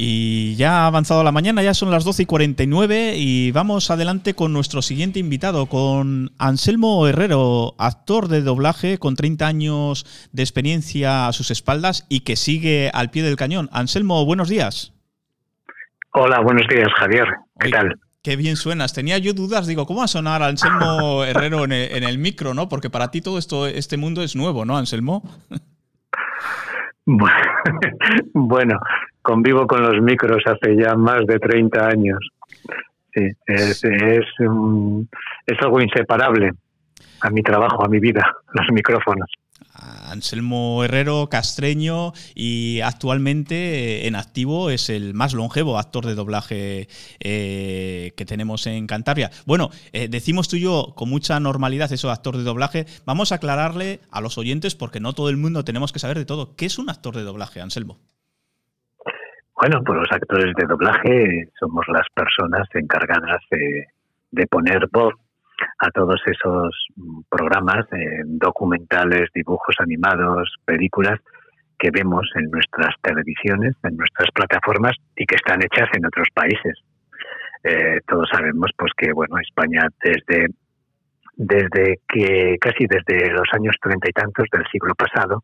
[0.00, 4.32] Y ya ha avanzado la mañana, ya son las 12 y 49 y vamos adelante
[4.34, 11.26] con nuestro siguiente invitado, con Anselmo Herrero, actor de doblaje con 30 años de experiencia
[11.26, 13.68] a sus espaldas y que sigue al pie del cañón.
[13.72, 14.92] Anselmo, buenos días.
[16.12, 17.26] Hola, buenos días, Javier.
[17.58, 18.00] ¿Qué Oye, tal?
[18.22, 18.92] Qué bien suenas.
[18.92, 22.54] Tenía yo dudas, digo, ¿cómo va a sonar Anselmo Herrero en el, en el micro,
[22.54, 22.68] no?
[22.68, 25.24] Porque para ti todo esto, este mundo es nuevo, ¿no, Anselmo?
[27.04, 27.28] Bu-
[28.34, 28.78] Bueno,
[29.28, 32.18] convivo con los micros hace ya más de 30 años.
[33.14, 34.24] Sí, es, es,
[35.60, 36.52] algo inseparable
[37.20, 38.22] a mi trabajo, a mi vida,
[38.54, 39.28] los micrófonos.
[40.10, 46.88] Anselmo Herrero, castreño y actualmente eh, en activo es el más longevo actor de doblaje
[47.20, 49.30] eh, que tenemos en Cantabria.
[49.46, 52.86] Bueno, eh, decimos tú y yo con mucha normalidad eso actor de doblaje.
[53.04, 56.24] Vamos a aclararle a los oyentes porque no todo el mundo tenemos que saber de
[56.24, 56.56] todo.
[56.56, 57.98] ¿Qué es un actor de doblaje, Anselmo?
[59.60, 63.86] Bueno, pues los actores de doblaje somos las personas encargadas de,
[64.30, 65.14] de poner voz
[65.80, 71.18] a todos esos mm, programas, eh, documentales, dibujos animados, películas
[71.76, 76.78] que vemos en nuestras televisiones, en nuestras plataformas y que están hechas en otros países.
[77.64, 80.46] Eh, todos sabemos pues que bueno España desde
[81.34, 85.42] desde que casi desde los años treinta y tantos del siglo pasado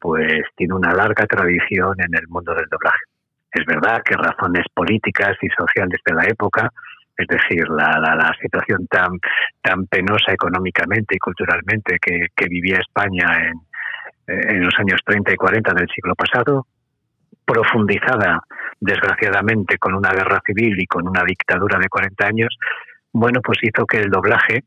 [0.00, 3.12] pues tiene una larga tradición en el mundo del doblaje.
[3.52, 6.70] Es verdad que razones políticas y sociales de la época,
[7.16, 9.18] es decir, la, la, la situación tan,
[9.60, 13.60] tan penosa económicamente y culturalmente que, que vivía España en,
[14.26, 16.66] en los años 30 y 40 del siglo pasado,
[17.44, 18.40] profundizada
[18.80, 22.56] desgraciadamente con una guerra civil y con una dictadura de 40 años,
[23.12, 24.64] bueno, pues hizo que el doblaje,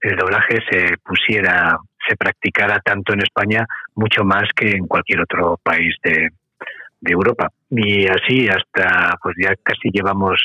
[0.00, 1.78] el doblaje se pusiera,
[2.08, 6.30] se practicara tanto en España mucho más que en cualquier otro país de,
[7.00, 7.48] de Europa.
[7.70, 10.40] Y así hasta, pues ya casi llevamos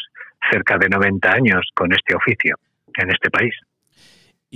[0.51, 2.55] cerca de 90 años con este oficio
[2.97, 3.53] en este país.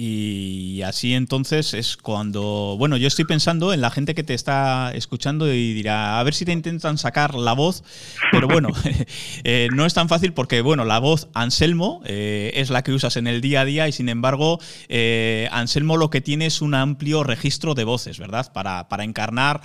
[0.02, 4.94] Y así entonces es cuando, bueno, yo estoy pensando en la gente que te está
[4.94, 7.84] escuchando y dirá, a ver si te intentan sacar la voz,
[8.32, 8.70] pero bueno,
[9.44, 13.18] eh, no es tan fácil porque, bueno, la voz Anselmo eh, es la que usas
[13.18, 16.76] en el día a día y sin embargo, eh, Anselmo lo que tiene es un
[16.76, 18.54] amplio registro de voces, ¿verdad?
[18.54, 19.60] Para, para encarnar.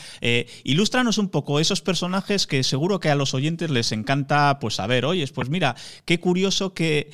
[0.65, 5.05] Ilústranos un poco esos personajes que seguro que a los oyentes les encanta, pues saber,
[5.05, 5.77] oye, pues mira,
[6.07, 7.13] qué curioso que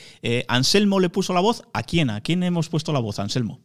[0.48, 2.08] Anselmo le puso la voz, ¿a quién?
[2.08, 3.60] ¿A quién hemos puesto la voz, Anselmo?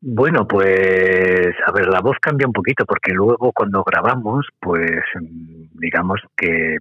[0.00, 6.20] Bueno, pues a ver, la voz cambia un poquito porque luego cuando grabamos, pues digamos
[6.36, 6.78] que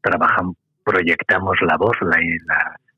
[0.00, 2.16] trabajamos, proyectamos la voz, la,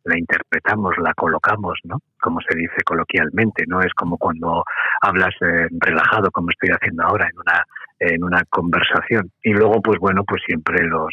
[0.04, 1.98] la, interpretamos, la colocamos, ¿no?
[2.20, 4.62] Como se dice coloquialmente, no es como cuando
[5.00, 7.64] hablas eh, relajado, como estoy haciendo ahora en una
[7.98, 9.32] en una conversación.
[9.42, 11.10] Y luego, pues bueno, pues siempre los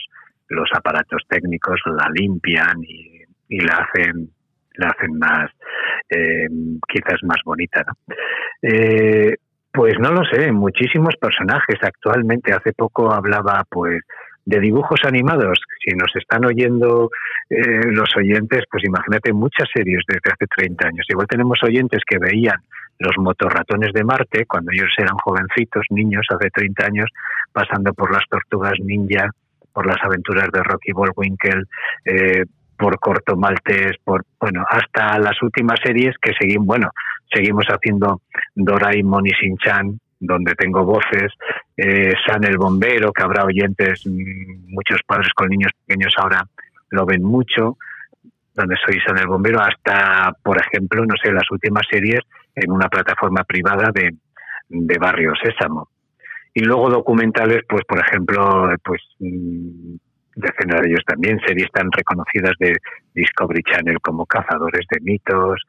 [0.50, 4.30] los aparatos técnicos la limpian y la hacen
[4.76, 5.52] la hacen más
[6.10, 6.48] eh,
[6.88, 8.16] quizás más bonita, ¿no?
[8.62, 9.36] Eh,
[9.72, 11.78] pues no lo sé, muchísimos personajes.
[11.82, 14.02] Actualmente, hace poco hablaba, pues,
[14.46, 15.60] de dibujos animados.
[15.84, 17.10] Si nos están oyendo
[17.50, 21.06] eh, los oyentes, pues imagínate muchas series desde hace 30 años.
[21.10, 22.58] Igual tenemos oyentes que veían
[23.00, 27.10] los motorratones de Marte cuando ellos eran jovencitos, niños, hace 30 años,
[27.52, 29.30] pasando por las tortugas ninja,
[29.74, 31.64] por las aventuras de Rocky Bullwinkle,
[32.06, 32.44] eh,
[32.84, 36.90] por Corto Maltés, por bueno, hasta las últimas series que seguimos, bueno,
[37.34, 38.20] seguimos haciendo
[38.56, 41.32] Doraemon y Shin-chan, donde tengo voces,
[41.78, 46.46] eh, San el Bombero, que habrá oyentes, mm, muchos padres con niños pequeños ahora
[46.90, 47.78] lo ven mucho,
[48.54, 52.20] donde soy San el Bombero, hasta, por ejemplo, no sé, las últimas series
[52.54, 54.14] en una plataforma privada de,
[54.68, 55.88] de Barrio Sésamo.
[56.54, 59.96] Y luego documentales, pues, por ejemplo, pues mm,
[60.36, 62.76] decenas de ellos también, series tan reconocidas de
[63.14, 65.62] Discovery Channel como Cazadores de Mitos,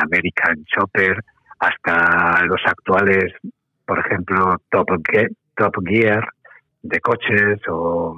[0.00, 1.18] American Chopper,
[1.58, 3.32] hasta los actuales,
[3.86, 6.26] por ejemplo, Top, Ge Top Gear
[6.82, 8.14] de coches o,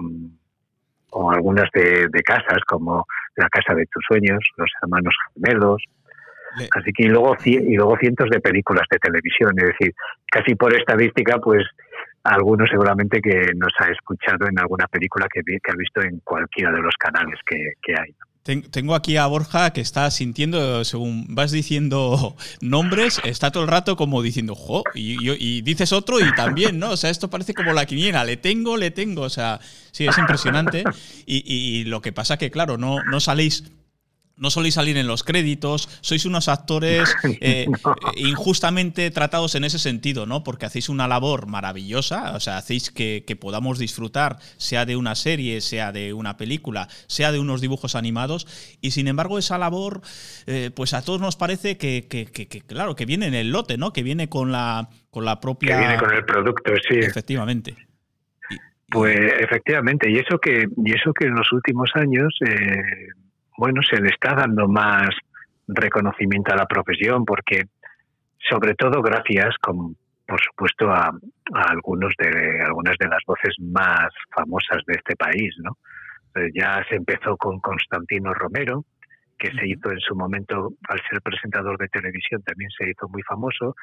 [1.10, 3.06] o algunas de, de, casas como
[3.36, 5.82] La Casa de tus Sueños, Los Hermanos Gemelos.
[6.58, 6.68] Le...
[6.72, 9.94] Así que y luego, y luego cientos de películas de televisión, es decir,
[10.30, 11.64] casi por estadística, pues
[12.26, 16.80] algunos seguramente que nos ha escuchado en alguna película que, ha visto en cualquiera de
[16.80, 18.14] los canales que, hay.
[18.70, 23.96] Tengo aquí a Borja que está sintiendo, según vas diciendo nombres, está todo el rato
[23.96, 26.90] como diciendo, jo, y, dices otro y también, ¿no?
[26.90, 29.58] O sea, esto parece como la quiniela, le tengo, le tengo, o sea,
[29.90, 30.84] sí, es impresionante.
[31.26, 33.64] Y, y lo que pasa que, claro, no, no saléis
[34.36, 37.94] no soléis salir en los créditos, sois unos actores eh, no.
[38.16, 40.44] injustamente tratados en ese sentido, ¿no?
[40.44, 45.14] Porque hacéis una labor maravillosa, o sea, hacéis que, que, podamos disfrutar, sea de una
[45.14, 48.46] serie, sea de una película, sea de unos dibujos animados,
[48.80, 50.02] y sin embargo esa labor,
[50.46, 53.78] eh, pues a todos nos parece que, que, que, claro, que viene en el lote,
[53.78, 53.92] ¿no?
[53.92, 55.76] Que viene con la, con la propia...
[55.76, 56.98] Que viene con el producto, sí.
[56.98, 57.74] Efectivamente.
[58.88, 62.36] Pues efectivamente, y eso que, y eso que en los últimos años...
[62.46, 63.08] Eh
[63.56, 65.08] bueno, se le está dando más
[65.68, 67.64] reconocimiento a la profesión porque,
[68.48, 69.96] sobre todo gracias, con,
[70.26, 71.08] por supuesto, a,
[71.54, 75.76] a, algunos de algunas de las voces más famosas de este país, ¿no?
[76.36, 78.84] Eh, ya se empezó con Constantino Romero,
[79.38, 83.22] que se hizo en su momento, al ser presentador de televisión, también se hizo muy
[83.22, 83.74] famoso.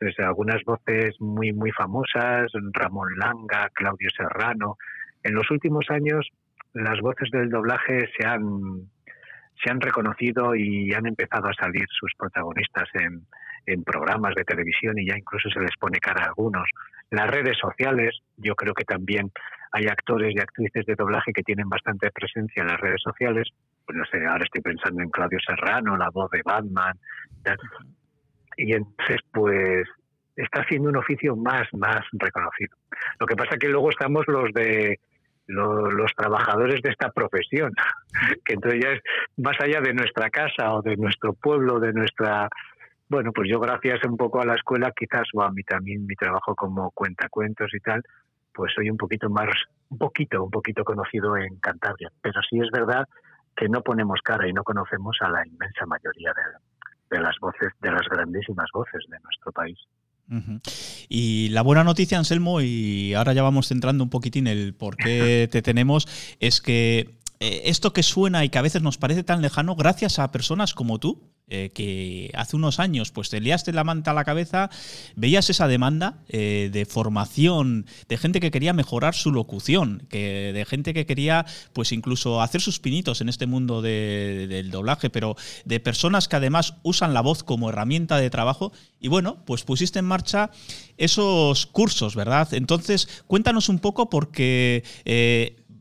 [0.00, 4.76] Desde algunas voces muy, muy famosas, Ramón Langa, Claudio Serrano.
[5.22, 6.28] En los últimos años,
[6.74, 8.88] las voces del doblaje se han
[9.62, 13.26] se han reconocido y han empezado a salir sus protagonistas en,
[13.66, 16.68] en, programas de televisión y ya incluso se les pone cara a algunos.
[17.10, 19.30] Las redes sociales, yo creo que también
[19.72, 23.48] hay actores y actrices de doblaje que tienen bastante presencia en las redes sociales.
[23.84, 26.98] Pues no sé, ahora estoy pensando en Claudio Serrano, la voz de Batman.
[28.56, 29.86] Y entonces, pues
[30.36, 32.76] está haciendo un oficio más, más reconocido.
[33.18, 34.98] Lo que pasa que luego estamos los de
[35.46, 37.72] lo, los trabajadores de esta profesión,
[38.44, 42.48] que entonces ya más allá de nuestra casa o de nuestro pueblo, de nuestra...
[43.08, 46.56] Bueno, pues yo gracias un poco a la escuela, quizás, o a también, mi trabajo
[46.56, 48.02] como cuentacuentos y tal,
[48.52, 49.48] pues soy un poquito más,
[49.90, 52.10] un poquito, un poquito conocido en Cantabria.
[52.20, 53.06] Pero sí es verdad
[53.56, 56.32] que no ponemos cara y no conocemos a la inmensa mayoría
[57.10, 59.78] de las voces, de las grandísimas voces de nuestro país.
[61.08, 65.48] Y la buena noticia, Anselmo, y ahora ya vamos centrando un poquitín el por qué
[65.50, 66.08] te tenemos,
[66.40, 70.18] es que eh, esto que suena y que a veces nos parece tan lejano, gracias
[70.18, 74.14] a personas como tú, eh, que hace unos años pues te liaste la manta a
[74.14, 74.68] la cabeza,
[75.14, 80.64] veías esa demanda eh, de formación, de gente que quería mejorar su locución, que, de
[80.64, 85.36] gente que quería pues incluso hacer sus pinitos en este mundo de- del doblaje, pero
[85.64, 88.72] de personas que además usan la voz como herramienta de trabajo.
[88.98, 90.50] Y bueno, pues pusiste en marcha
[90.96, 92.52] esos cursos, ¿verdad?
[92.54, 94.82] Entonces, cuéntanos un poco porque...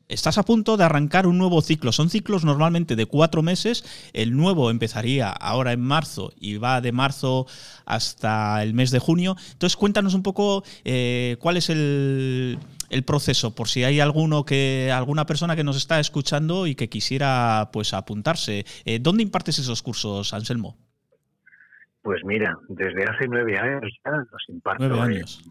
[0.07, 1.91] Estás a punto de arrancar un nuevo ciclo.
[1.91, 3.83] Son ciclos normalmente de cuatro meses.
[4.13, 7.47] El nuevo empezaría ahora en marzo y va de marzo
[7.85, 9.35] hasta el mes de junio.
[9.53, 12.59] Entonces, cuéntanos un poco eh, cuál es el,
[12.91, 16.87] el proceso, por si hay alguno que, alguna persona que nos está escuchando y que
[16.87, 18.63] quisiera pues apuntarse.
[18.85, 20.77] Eh, ¿Dónde impartes esos cursos, Anselmo?
[22.03, 25.41] Pues mira, desde hace nueve años ya los imparto Nueve en- años.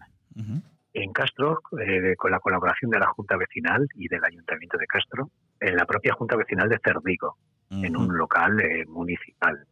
[0.95, 5.28] En Castro, eh, con la colaboración de la Junta Vecinal y del Ayuntamiento de Castro,
[5.61, 7.36] en la propia Junta Vecinal de Cerdigo,
[7.70, 9.66] en un local eh, municipal.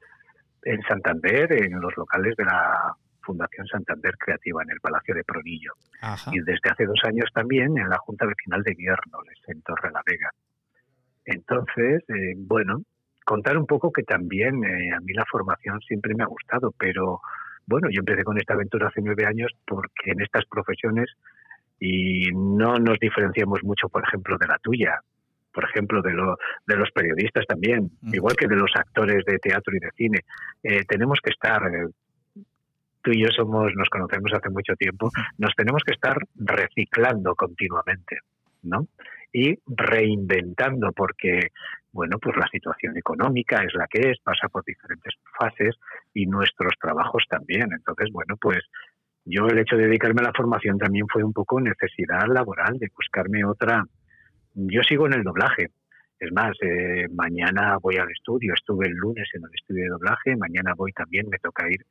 [0.64, 5.72] En Santander, en los locales de la Fundación Santander Creativa, en el Palacio de Pronillo.
[6.00, 6.30] Ajá.
[6.34, 10.02] Y desde hace dos años también en la Junta Vecinal de Guiernoles, en Torre la
[10.04, 10.30] Vega.
[11.24, 12.82] Entonces, eh, bueno,
[13.24, 17.20] contar un poco que también eh, a mí la formación siempre me ha gustado, pero
[17.66, 21.10] bueno, yo empecé con esta aventura hace nueve años porque en estas profesiones
[21.78, 25.00] y no nos diferenciamos mucho, por ejemplo, de la tuya,
[25.52, 29.74] por ejemplo, de, lo, de los periodistas también, igual que de los actores de teatro
[29.76, 30.20] y de cine.
[30.62, 31.88] Eh, tenemos que estar, eh,
[33.02, 38.18] tú y yo somos, nos conocemos hace mucho tiempo, nos tenemos que estar reciclando continuamente,
[38.62, 38.86] ¿no?
[39.32, 41.48] Y reinventando, porque,
[41.93, 45.76] bueno, pues la situación económica es la que es, pasa por diferentes fases
[46.14, 47.68] y nuestros trabajos también.
[47.72, 48.61] Entonces, bueno, pues
[49.24, 52.90] yo el hecho de dedicarme a la formación también fue un poco necesidad laboral, de
[52.97, 53.84] buscarme otra.
[54.55, 55.68] Yo sigo en el doblaje.
[56.18, 60.36] Es más, eh, mañana voy al estudio, estuve el lunes en el estudio de doblaje,
[60.36, 61.84] mañana voy también, me toca ir.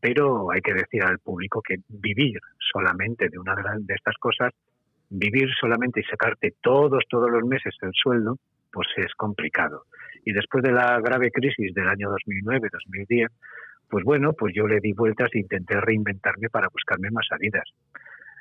[0.00, 2.38] Pero hay que decir al público que vivir
[2.72, 4.52] solamente de una de estas cosas,
[5.08, 8.38] vivir solamente y sacarte todos, todos los meses el sueldo,
[8.72, 9.84] pues es complicado.
[10.24, 13.28] Y después de la grave crisis del año 2009-2010,
[13.88, 17.64] pues bueno, pues yo le di vueltas e intenté reinventarme para buscarme más salidas.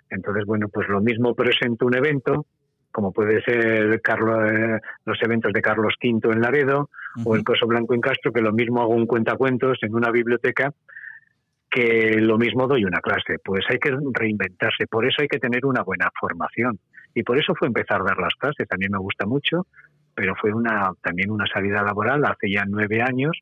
[0.10, 2.46] Entonces, bueno, pues lo mismo presento un evento,
[2.92, 6.90] como puede ser Carlos, eh, los eventos de Carlos V en Laredo
[7.24, 10.72] o el Coso Blanco en Castro, que lo mismo hago un cuentacuentos en una biblioteca,
[11.70, 13.38] que lo mismo doy una clase.
[13.44, 16.80] Pues hay que reinventarse, por eso hay que tener una buena formación.
[17.14, 18.68] Y por eso fue empezar a dar las clases.
[18.72, 19.68] A mí me gusta mucho,
[20.20, 23.40] pero fue una también una salida laboral hace ya nueve años.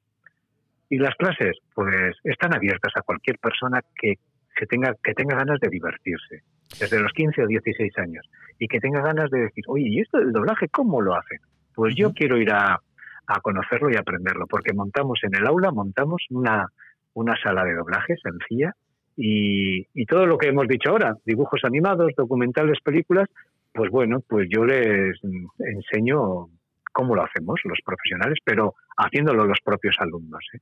[0.91, 4.19] Y las clases, pues, están abiertas a cualquier persona que,
[4.55, 6.43] que tenga, que tenga ganas de divertirse,
[6.79, 10.19] desde los 15 o 16 años, y que tenga ganas de decir, oye, ¿y esto
[10.19, 11.39] del doblaje cómo lo hacen?
[11.73, 12.79] Pues yo quiero ir a,
[13.25, 16.67] a conocerlo y aprenderlo, porque montamos en el aula, montamos una,
[17.15, 18.75] una sala de doblaje sencilla
[19.15, 23.27] y, y todo lo que hemos dicho ahora, dibujos animados, documentales, películas,
[23.73, 26.49] pues bueno, pues yo les mm, enseño
[26.97, 30.43] cómo lo hacemos los profesionales, pero haciéndolo los propios alumnos.
[30.51, 30.59] ¿eh?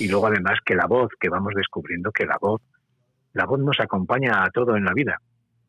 [0.00, 2.60] Y luego además que la voz, que vamos descubriendo que la voz,
[3.32, 5.20] la voz nos acompaña a todo en la vida,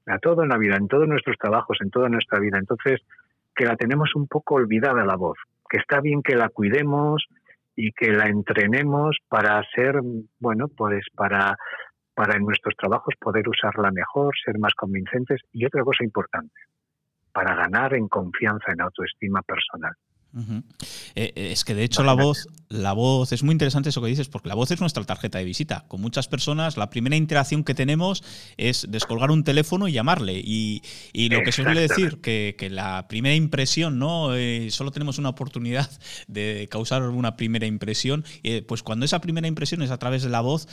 [0.07, 2.57] a todo en la vida, en todos nuestros trabajos, en toda nuestra vida.
[2.57, 3.01] Entonces,
[3.55, 5.37] que la tenemos un poco olvidada la voz,
[5.69, 7.27] que está bien que la cuidemos
[7.75, 10.01] y que la entrenemos para ser,
[10.39, 11.55] bueno, pues para,
[12.15, 15.41] para en nuestros trabajos poder usarla mejor, ser más convincentes.
[15.51, 16.55] Y otra cosa importante,
[17.33, 19.93] para ganar en confianza, en autoestima personal.
[20.35, 24.07] Eh, eh, es que de hecho la voz, la voz es muy interesante eso que
[24.07, 25.85] dices, porque la voz es nuestra tarjeta de visita.
[25.87, 28.23] Con muchas personas, la primera interacción que tenemos
[28.57, 30.41] es descolgar un teléfono y llamarle.
[30.43, 30.81] Y,
[31.13, 34.35] y lo que se suele decir, que, que la primera impresión, ¿no?
[34.35, 35.89] Eh, solo tenemos una oportunidad
[36.27, 38.25] de causar una primera impresión.
[38.41, 40.67] Eh, pues cuando esa primera impresión es a través de la voz,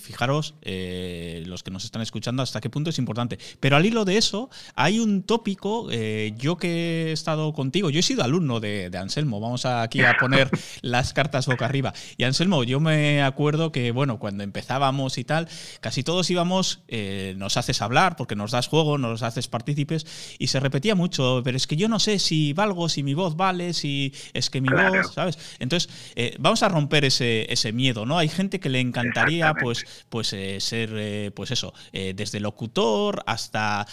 [0.00, 3.38] fijaros, los que nos están escuchando, hasta qué punto es importante.
[3.60, 8.02] Pero al hilo de eso, hay un tópico, yo que he estado contigo, yo he
[8.02, 10.50] sido alumno de, de Anselmo, vamos aquí a poner
[10.82, 11.92] las cartas boca arriba.
[12.16, 15.48] Y Anselmo, yo me acuerdo que, bueno, cuando empezábamos y tal,
[15.80, 20.06] casi todos íbamos, eh, nos haces hablar, porque nos das juego, nos haces partícipes,
[20.38, 23.36] y se repetía mucho, pero es que yo no sé si valgo, si mi voz
[23.36, 25.02] vale, si es que mi Claro.
[25.02, 25.38] voz, ¿sabes?
[25.58, 28.16] Entonces, eh, vamos a romper ese, ese miedo, ¿no?
[28.18, 33.86] Hay gente que le encantaría, pues, pues eh, ser, pues eso, desde locutor hasta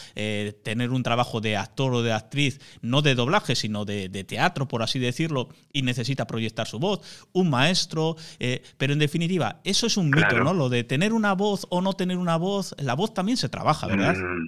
[0.63, 4.67] tener un trabajo de actor o de actriz, no de doblaje, sino de, de teatro,
[4.69, 9.87] por así decirlo, y necesita proyectar su voz, un maestro, eh, pero en definitiva, eso
[9.87, 10.39] es un mito.
[10.39, 10.53] ¿no?
[10.53, 13.87] Lo de tener una voz o no tener una voz, la voz también se trabaja,
[13.87, 14.15] ¿verdad?
[14.15, 14.47] Mm,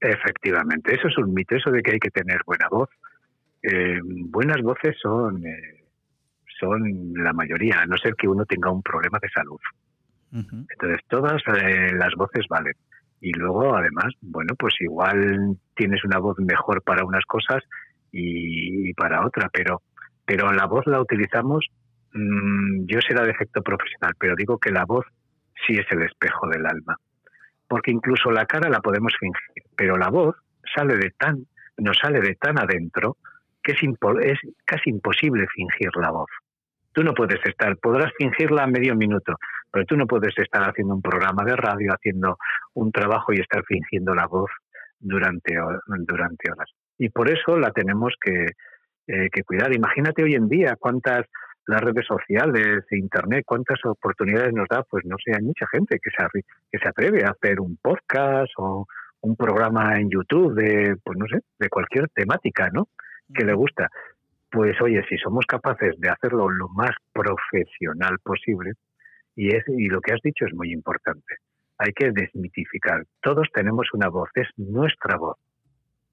[0.00, 2.88] efectivamente, eso es un mito, eso de que hay que tener buena voz.
[3.62, 5.84] Eh, buenas voces son, eh,
[6.58, 9.60] son la mayoría, a no ser que uno tenga un problema de salud.
[10.30, 12.74] Entonces, todas eh, las voces valen.
[13.20, 17.64] Y luego, además, bueno, pues igual tienes una voz mejor para unas cosas
[18.12, 19.82] y, para otra, pero,
[20.24, 21.66] pero la voz la utilizamos,
[22.12, 25.04] mm, yo será defecto profesional, pero digo que la voz
[25.66, 26.96] sí es el espejo del alma.
[27.66, 30.36] Porque incluso la cara la podemos fingir, pero la voz
[30.74, 31.46] sale de tan,
[31.76, 33.16] nos sale de tan adentro
[33.62, 36.30] que es, impo- es casi imposible fingir la voz.
[36.92, 39.36] Tú no puedes estar, podrás fingirla medio minuto,
[39.70, 42.38] pero tú no puedes estar haciendo un programa de radio, haciendo
[42.74, 44.50] un trabajo y estar fingiendo la voz
[44.98, 45.54] durante,
[45.86, 46.70] durante horas.
[46.98, 48.46] Y por eso la tenemos que,
[49.06, 49.74] eh, que cuidar.
[49.74, 51.26] Imagínate hoy en día cuántas
[51.68, 56.10] las redes sociales, Internet, cuántas oportunidades nos da, pues no sé, hay mucha gente que
[56.10, 56.42] se,
[56.72, 58.86] que se atreve a hacer un podcast o
[59.20, 62.88] un programa en YouTube de, pues no sé, de cualquier temática, ¿no?
[63.34, 63.90] Que le gusta.
[64.50, 68.72] Pues oye, si somos capaces de hacerlo lo más profesional posible,
[69.36, 71.36] y, es, y lo que has dicho es muy importante,
[71.76, 73.04] hay que desmitificar.
[73.20, 75.36] Todos tenemos una voz, es nuestra voz.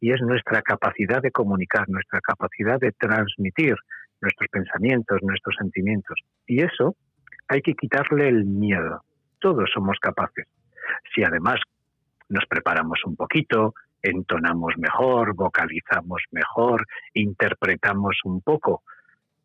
[0.05, 3.73] Y es nuestra capacidad de comunicar, nuestra capacidad de transmitir
[4.21, 6.15] nuestros pensamientos, nuestros sentimientos.
[6.45, 6.95] Y eso
[7.47, 9.01] hay que quitarle el miedo.
[9.39, 10.45] Todos somos capaces.
[11.11, 11.59] Si además
[12.29, 16.85] nos preparamos un poquito, entonamos mejor, vocalizamos mejor,
[17.15, 18.83] interpretamos un poco,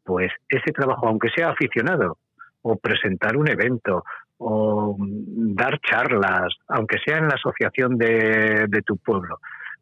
[0.05, 2.19] pues ese trabajo, aunque sea aficionado,
[2.61, 4.05] o presentar un evento,
[4.37, 9.39] o dar charlas, aunque sea en la asociación de, de tu pueblo,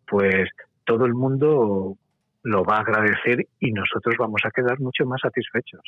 [0.07, 0.49] pues
[0.89, 1.99] todo el mundo
[2.43, 5.83] lo va a agradecer y nosotros vamos a quedar mucho más satisfechos.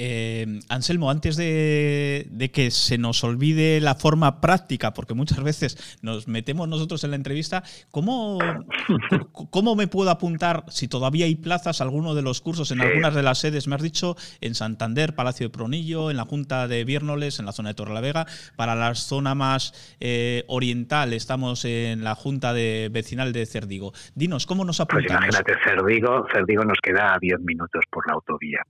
[0.00, 5.98] Eh, Anselmo, antes de, de que se nos olvide la forma práctica, porque muchas veces
[6.02, 8.38] nos metemos nosotros en la entrevista, ¿cómo,
[9.50, 13.24] cómo me puedo apuntar, si todavía hay plazas, alguno de los cursos en algunas de
[13.24, 13.66] las sedes?
[13.66, 17.52] Me has dicho en Santander, Palacio de Pronillo, en la Junta de Viérnoles, en la
[17.52, 18.26] zona de Torrelavega.
[18.54, 23.92] Para la zona más eh, oriental, estamos en la Junta de Vecinal de Cerdigo.
[24.14, 25.24] Dinos, ¿cómo nos Pues apuntamos?
[25.24, 28.60] imagínate, Cerdigo, Cerdigo nos queda a 10 minutos por la autovía.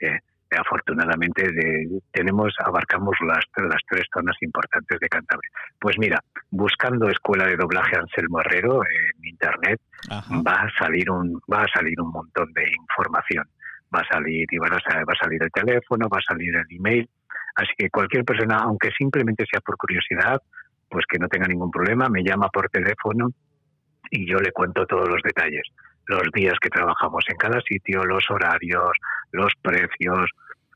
[0.00, 0.18] Eh,
[0.56, 5.50] afortunadamente de- tenemos abarcamos las, las tres zonas importantes de Cantabria.
[5.80, 9.80] Pues mira, buscando escuela de doblaje Anselmo Herrero en internet
[10.10, 10.42] Ajá.
[10.46, 13.44] va a salir un va a salir un montón de información.
[13.94, 16.64] Va a salir y van a va a salir el teléfono, va a salir el
[16.70, 17.08] email.
[17.56, 20.40] Así que cualquier persona, aunque simplemente sea por curiosidad,
[20.88, 23.28] pues que no tenga ningún problema, me llama por teléfono
[24.10, 25.62] y yo le cuento todos los detalles,
[26.06, 28.90] los días que trabajamos en cada sitio, los horarios,
[29.32, 30.30] los precios,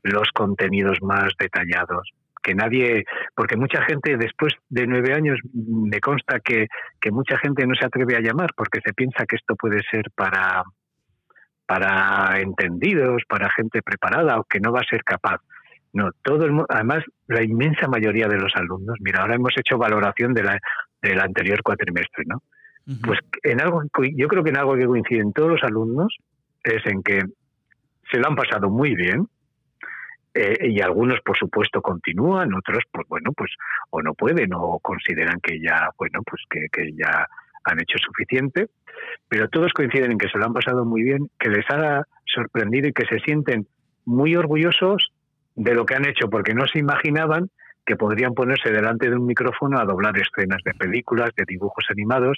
[0.07, 2.11] los contenidos más detallados.
[2.41, 3.03] Que nadie,
[3.35, 6.67] porque mucha gente después de nueve años mm, me consta que,
[7.01, 10.05] que mucha gente no se atreve a llamar porque se piensa que esto puede ser
[10.15, 10.63] para,
[11.65, 15.41] para entendidos, para gente preparada o que no va a ser capaz.
[15.93, 20.33] No, todo el además la inmensa mayoría de los alumnos, mira, ahora hemos hecho valoración
[20.33, 20.59] de la,
[21.01, 22.41] del anterior cuatrimestre, ¿no?
[23.03, 23.81] Pues en algo,
[24.15, 26.15] yo creo que en algo que coinciden todos los alumnos
[26.63, 27.21] es en que
[28.09, 29.27] se lo han pasado muy bien
[30.37, 33.51] eh, y algunos, por supuesto, continúan, otros, pues bueno, pues
[33.89, 37.27] o no pueden o consideran que ya, bueno, pues que, que ya
[37.63, 38.67] han hecho suficiente,
[39.27, 42.87] pero todos coinciden en que se lo han pasado muy bien, que les ha sorprendido
[42.87, 43.67] y que se sienten
[44.05, 45.11] muy orgullosos
[45.55, 47.49] de lo que han hecho, porque no se imaginaban
[47.85, 52.37] que podrían ponerse delante de un micrófono a doblar escenas de películas, de dibujos animados,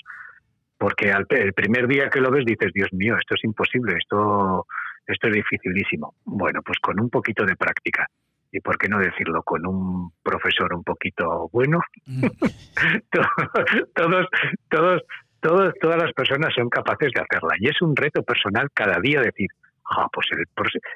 [0.77, 4.65] porque al, el primer día que lo ves dices, Dios mío, esto es imposible, esto,
[5.13, 6.13] esto es dificilísimo.
[6.25, 8.07] Bueno, pues con un poquito de práctica.
[8.51, 11.81] Y por qué no decirlo, con un profesor un poquito bueno,
[13.93, 14.27] todos,
[14.69, 15.01] todos,
[15.39, 17.55] todos, todas las personas son capaces de hacerla.
[17.59, 19.49] Y es un reto personal cada día decir,
[19.91, 20.45] ah, pues el,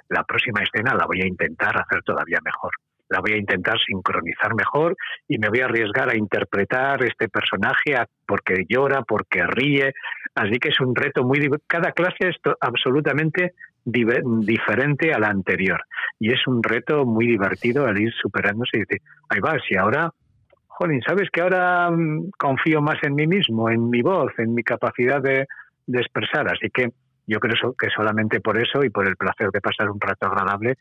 [0.10, 2.72] la próxima escena la voy a intentar hacer todavía mejor.
[3.10, 4.96] La voy a intentar sincronizar mejor
[5.28, 7.96] y me voy a arriesgar a interpretar este personaje
[8.26, 9.94] porque llora, porque ríe.
[10.34, 11.48] Así que es un reto muy...
[11.68, 13.54] Cada clase es absolutamente
[13.86, 15.82] diferente a la anterior.
[16.20, 20.10] Y es un reto muy divertido al ir superándose y decir, ahí va, si ahora
[20.68, 24.64] jolín, ¿sabes que ahora mm, confío más en mí mismo, en mi voz, en mi
[24.64, 25.48] capacidad de,
[25.86, 26.48] de expresar?
[26.48, 26.90] Así que
[27.28, 30.76] yo creo que solamente por eso y por el placer de pasar un rato agradable,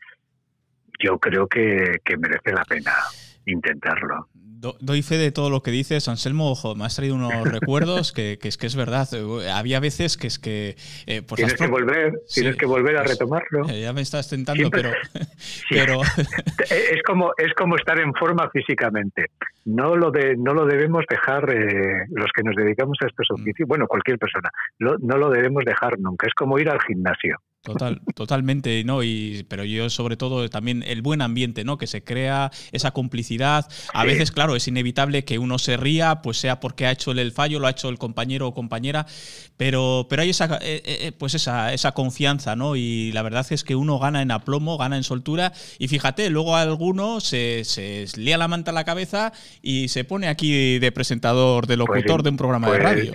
[0.99, 2.91] yo creo que, que merece la pena.
[3.45, 4.27] Intentarlo.
[4.35, 6.49] Do- doy fe de todo lo que dices, Anselmo.
[6.49, 9.09] Ojo, me has traído unos recuerdos que, que es que es verdad.
[9.53, 10.77] Había veces que es que.
[11.05, 13.67] eh, pues tienes que volver, Sí, tienes que volver a pues, retomarlo.
[13.69, 15.25] eh, ya me estás tentando, Siempre- pero.
[15.69, 16.01] pero
[16.71, 19.25] Eh, Es como es como estar en forma físicamente.
[19.65, 23.09] No lo de no lo debemos dejar eh, los que nos dedicamos a Mm.
[23.09, 26.25] estos oficios, bueno, cualquier persona, lo- no lo debemos dejar nunca.
[26.27, 27.37] Es como ir al gimnasio.
[27.63, 29.03] Total, totalmente, ¿no?
[29.03, 31.77] Y, pero yo sobre todo también el buen ambiente, ¿no?
[31.77, 33.65] Que se crea esa complicidad.
[33.93, 37.19] A veces, claro, es inevitable que uno se ría, pues sea porque ha hecho el,
[37.19, 39.05] el fallo, lo ha hecho el compañero o compañera,
[39.55, 42.75] pero, pero hay esa, eh, eh, pues esa, esa confianza, ¿no?
[42.75, 45.53] Y la verdad es que uno gana en aplomo, gana en soltura.
[45.79, 50.27] Y fíjate, luego alguno se, se lía la manta a la cabeza y se pone
[50.27, 53.13] aquí de presentador, de locutor Pues, de un programa de pues, radio.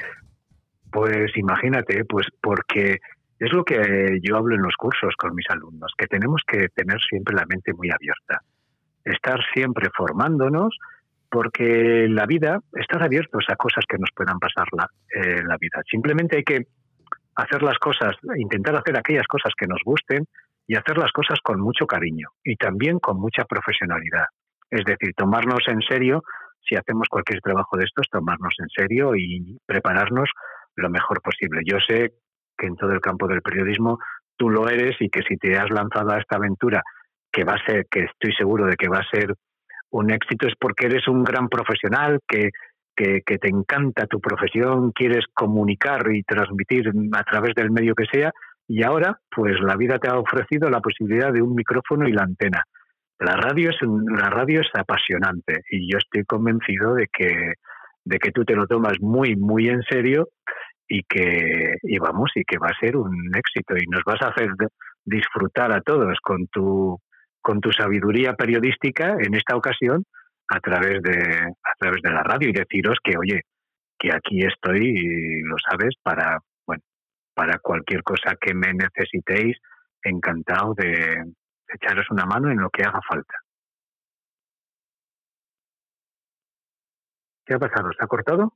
[0.90, 2.98] Pues imagínate, pues porque
[3.38, 7.00] es lo que yo hablo en los cursos con mis alumnos, que tenemos que tener
[7.08, 8.40] siempre la mente muy abierta,
[9.04, 10.76] estar siempre formándonos,
[11.30, 15.56] porque la vida, estar abiertos a cosas que nos puedan pasar la- eh, en la
[15.58, 15.82] vida.
[15.90, 16.66] Simplemente hay que
[17.36, 20.24] hacer las cosas, intentar hacer aquellas cosas que nos gusten
[20.66, 24.24] y hacer las cosas con mucho cariño y también con mucha profesionalidad.
[24.70, 26.22] Es decir, tomarnos en serio,
[26.68, 30.28] si hacemos cualquier trabajo de estos, tomarnos en serio y prepararnos
[30.76, 31.62] lo mejor posible.
[31.64, 32.12] Yo sé
[32.58, 33.98] que en todo el campo del periodismo
[34.36, 36.82] tú lo eres y que si te has lanzado a esta aventura,
[37.32, 39.34] que va a ser, que estoy seguro de que va a ser
[39.90, 42.50] un éxito, es porque eres un gran profesional, que,
[42.94, 48.06] que, que te encanta tu profesión, quieres comunicar y transmitir a través del medio que
[48.06, 48.32] sea,
[48.68, 52.24] y ahora, pues la vida te ha ofrecido la posibilidad de un micrófono y la
[52.24, 52.62] antena.
[53.18, 57.54] La radio es la radio es apasionante y yo estoy convencido de que
[58.04, 60.28] de que tú te lo tomas muy muy en serio
[60.88, 64.28] y que y vamos y que va a ser un éxito y nos vas a
[64.28, 64.48] hacer
[65.04, 66.98] disfrutar a todos con tu
[67.40, 70.04] con tu sabiduría periodística en esta ocasión
[70.48, 71.18] a través de
[71.62, 73.42] a través de la radio y deciros que oye
[73.98, 76.82] que aquí estoy y lo sabes para bueno
[77.34, 79.56] para cualquier cosa que me necesitéis
[80.02, 81.22] encantado de
[81.68, 83.34] echaros una mano en lo que haga falta.
[87.44, 87.90] ¿Qué ha pasado?
[87.92, 88.52] ¿Se ha cortado?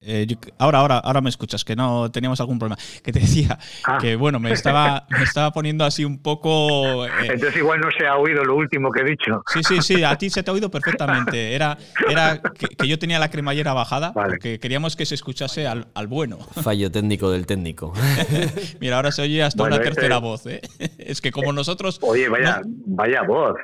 [0.00, 2.80] Eh, yo- ahora, ahora, ahora me escuchas, que no teníamos algún problema.
[3.02, 3.98] Que te decía Ah.
[4.00, 7.04] que bueno, me estaba, me estaba poniendo así un poco.
[7.04, 9.42] eh, Entonces igual no se ha oído lo último que he dicho.
[9.52, 11.52] sí, sí, sí, a ti se te ha oído perfectamente.
[11.54, 11.76] Era,
[12.08, 16.06] era que, que yo tenía la cremallera bajada, porque queríamos que se escuchase al, al
[16.06, 16.38] bueno.
[16.62, 17.92] Fallo técnico del técnico.
[18.80, 20.46] Mira, ahora se oye hasta Bueno, una este- tercera voz.
[20.46, 20.60] ¿eh?
[20.98, 21.98] Es que como nosotros.
[22.02, 23.56] Oye, vaya, no- vaya voz.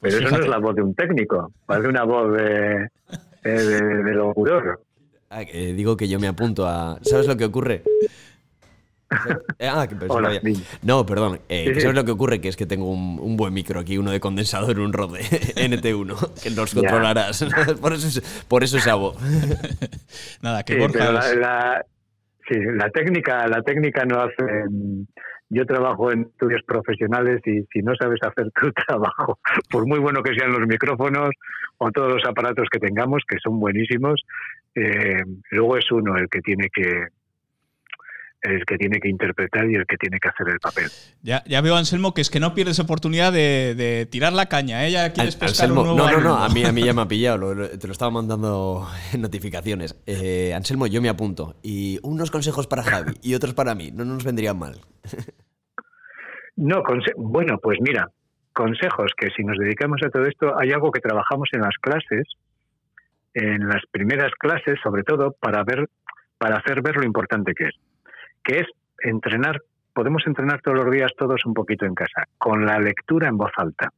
[0.00, 2.88] Pues Pero eso no es la voz de un técnico, parece una voz de,
[3.42, 4.74] de, de-.
[5.30, 6.98] Ah, digo que yo me apunto a.
[7.02, 7.82] ¿Sabes lo que ocurre?
[9.58, 10.40] Eh, Ah, que pensaba Hola.
[10.82, 11.40] No, perdón.
[11.48, 11.80] eh, Sí, que sí.
[11.82, 12.40] ¿Sabes lo que ocurre?
[12.40, 15.20] Que es que tengo un, un buen micro aquí, uno de condensador, un Rode
[15.56, 16.80] NT1, que nos Ya.
[16.80, 17.44] controlarás.
[17.80, 19.16] por, eso, es- por eso esa voz.
[20.42, 20.98] Nada, que Sí, Borja.
[20.98, 21.84] pero la, es- la-
[22.48, 24.34] sí, la técnica, la técnica no hace.
[25.50, 29.38] Yo trabajo en estudios profesionales y si no sabes hacer tu trabajo,
[29.70, 31.30] por muy bueno que sean los micrófonos
[31.78, 34.20] o todos los aparatos que tengamos, que son buenísimos,
[34.74, 37.06] eh, luego es uno el que tiene que
[38.42, 40.90] el que tiene que interpretar y el que tiene que hacer el papel.
[41.22, 44.86] Ya, ya veo, Anselmo, que es que no pierdes oportunidad de, de tirar la caña.
[44.86, 44.90] ¿eh?
[44.90, 46.92] Ya quieres An- pescar Anselmo, un nuevo no, no, no, a mí, a mí ya
[46.92, 49.98] me ha pillado, lo- lo- te lo estaba mandando en notificaciones.
[50.04, 51.56] Eh, Anselmo, yo me apunto.
[51.62, 54.78] Y unos consejos para Javi y otros para mí, no nos vendrían mal.
[56.56, 56.82] No,
[57.16, 58.08] bueno, pues mira,
[58.52, 62.28] consejos que si nos dedicamos a todo esto, hay algo que trabajamos en las clases,
[63.34, 65.88] en las primeras clases, sobre todo para ver,
[66.38, 67.74] para hacer ver lo importante que es,
[68.42, 68.66] que es
[69.02, 69.60] entrenar.
[69.92, 73.52] Podemos entrenar todos los días todos un poquito en casa, con la lectura en voz
[73.56, 73.90] alta.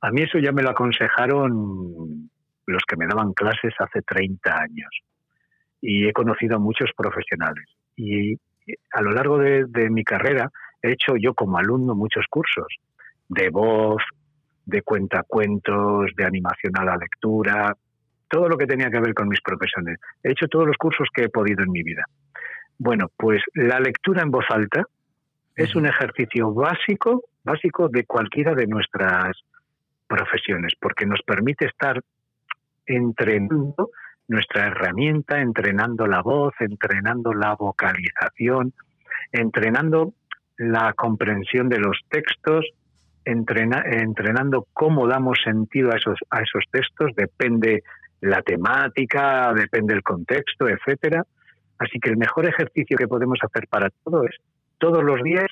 [0.00, 2.30] A mí eso ya me lo aconsejaron
[2.66, 4.90] los que me daban clases hace 30 años
[5.80, 7.64] y he conocido a muchos profesionales.
[7.96, 8.34] Y
[8.92, 10.50] a lo largo de, mi carrera
[10.82, 12.66] he hecho yo como alumno muchos cursos
[13.28, 14.02] de voz,
[14.64, 17.76] de cuentacuentos, de animación a la lectura,
[18.34, 20.00] todo lo que tenía que ver con mis profesiones.
[20.24, 22.02] He hecho todos los cursos que he podido en mi vida.
[22.76, 24.82] Bueno, pues la lectura en voz alta
[25.54, 29.36] es un ejercicio básico, básico de cualquiera de nuestras
[30.08, 32.02] profesiones, porque nos permite estar
[32.86, 33.90] entrenando
[34.26, 38.72] nuestra herramienta, entrenando la voz, entrenando la vocalización,
[39.30, 40.12] entrenando
[40.56, 42.66] la comprensión de los textos,
[43.24, 47.84] entrena- entrenando cómo damos sentido a esos, a esos textos, depende
[48.24, 51.24] la temática, depende el contexto, etcétera.
[51.78, 54.36] Así que el mejor ejercicio que podemos hacer para todo es
[54.78, 55.46] todos los días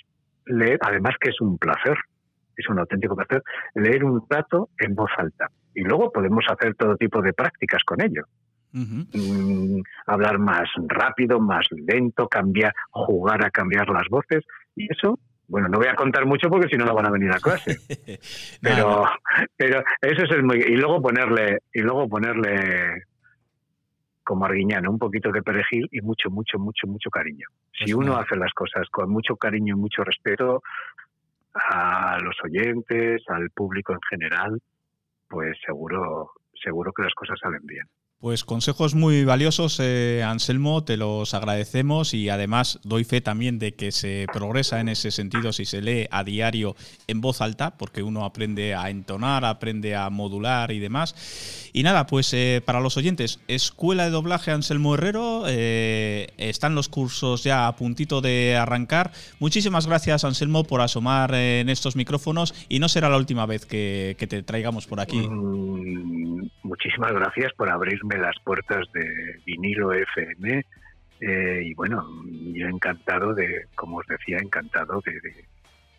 [0.46, 1.96] leer, además que es un placer,
[2.56, 3.42] es un auténtico placer
[3.74, 5.48] leer un rato en voz alta.
[5.74, 8.24] Y luego podemos hacer todo tipo de prácticas con ello.
[8.72, 14.44] Mm, hablar más rápido, más lento, cambiar, jugar a cambiar las voces.
[14.76, 15.18] Y eso,
[15.52, 17.76] bueno, no voy a contar mucho porque si no, no van a venir a clase.
[18.62, 19.04] pero,
[19.54, 20.56] pero eso es el muy.
[20.56, 23.02] Y luego ponerle, y luego ponerle
[24.24, 27.48] como Arguiñano, un poquito de perejil y mucho, mucho, mucho, mucho cariño.
[27.70, 30.62] Si Es uno hace las cosas con mucho cariño y mucho respeto
[31.52, 34.58] a los oyentes, al público en general,
[35.28, 36.30] pues seguro,
[36.64, 37.86] seguro que las cosas salen bien.
[38.22, 43.74] Pues consejos muy valiosos, eh, Anselmo, te los agradecemos y además doy fe también de
[43.74, 46.76] que se progresa en ese sentido si se lee a diario
[47.08, 51.70] en voz alta, porque uno aprende a entonar, aprende a modular y demás.
[51.72, 56.88] Y nada, pues eh, para los oyentes, Escuela de Doblaje Anselmo Herrero, eh, están los
[56.88, 59.10] cursos ya a puntito de arrancar.
[59.40, 63.66] Muchísimas gracias, Anselmo, por asomar eh, en estos micrófonos y no será la última vez
[63.66, 65.26] que, te traigamos por aquí.
[65.28, 70.64] Mm, muchísimas gracias por abrirme las puertas de vinilo FM.
[71.20, 72.04] eh, y bueno,
[72.52, 75.44] yo encantado de, como os decía, encantado de, de-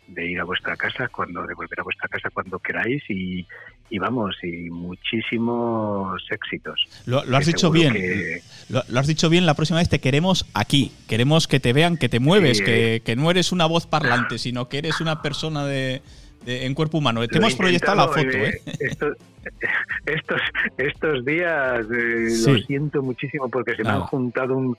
[0.06, 3.46] de ir a vuestra casa, cuando de volver a vuestra casa cuando queráis y,
[3.88, 6.86] y vamos, y muchísimos éxitos.
[7.06, 7.94] Lo, lo has dicho bien.
[7.94, 9.46] que- Lo, lo has dicho bien.
[9.46, 10.92] La próxima vez te queremos aquí.
[11.08, 14.78] Queremos que te vean, que te mueves, que no eres una voz parlante, sino que
[14.78, 16.02] eres una persona de,
[16.44, 17.26] de- en cuerpo humano.
[17.26, 18.60] Te hemos proyectado la foto, ¿eh?
[18.66, 19.16] eh, Estos,
[20.06, 20.40] estos,
[20.78, 22.52] estos días eh, Sí.
[22.52, 24.76] lo siento muchísimo porque se me han juntado un-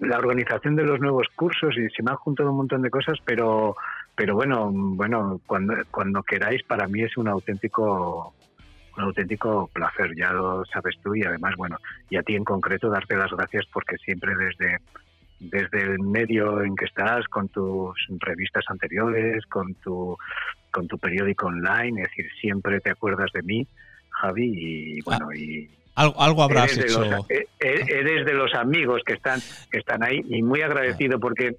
[0.00, 3.18] la organización de los nuevos cursos y se me han juntado un montón de cosas,
[3.24, 3.74] pero
[4.14, 8.34] pero bueno, bueno, cuando cuando queráis para mí es un auténtico
[8.96, 11.76] un auténtico placer, ya lo sabes tú y además bueno,
[12.10, 14.78] y a ti en concreto darte las gracias porque siempre desde
[15.40, 20.16] desde el medio en que estás, con tus revistas anteriores, con tu
[20.70, 23.66] con tu periódico online, es decir, siempre te acuerdas de mí,
[24.10, 24.52] Javi,
[24.96, 27.00] y bueno, y Algo, algo habrás eres hecho.
[27.02, 29.40] de, los, e- e- eres de los amigos que están
[29.70, 31.56] que están ahí y muy agradecido porque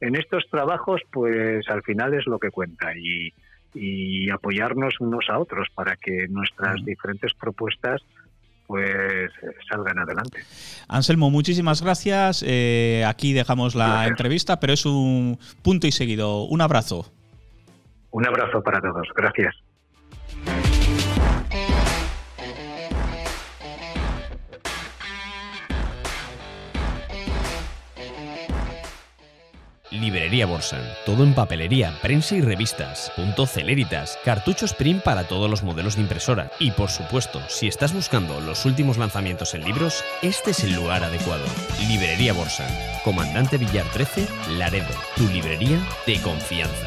[0.00, 3.32] en estos trabajos, pues al final es lo que cuenta y,
[3.74, 8.00] y apoyarnos unos a otros para que nuestras diferentes propuestas
[8.66, 9.30] pues
[9.68, 10.42] salgan adelante.
[10.86, 12.44] Anselmo, muchísimas gracias.
[12.46, 16.44] Eh, aquí dejamos la entrevista, pero es un punto y seguido.
[16.44, 17.12] Un abrazo.
[18.10, 19.08] Un abrazo para todos.
[19.14, 19.54] Gracias.
[29.90, 30.82] Librería Borsan.
[31.04, 33.12] Todo en papelería, prensa y revistas.
[33.16, 34.18] Punto Celeritas.
[34.24, 36.50] Cartuchos print para todos los modelos de impresora.
[36.58, 41.04] Y por supuesto, si estás buscando los últimos lanzamientos en libros, este es el lugar
[41.04, 41.44] adecuado.
[41.88, 42.70] Librería Borsan.
[43.04, 44.94] Comandante Villar 13, Laredo.
[45.16, 46.86] Tu librería de confianza.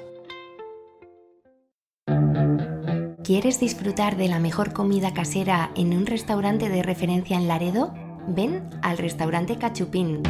[3.23, 7.93] ¿Quieres disfrutar de la mejor comida casera en un restaurante de referencia en Laredo?
[8.27, 10.21] Ven al restaurante Cachupín.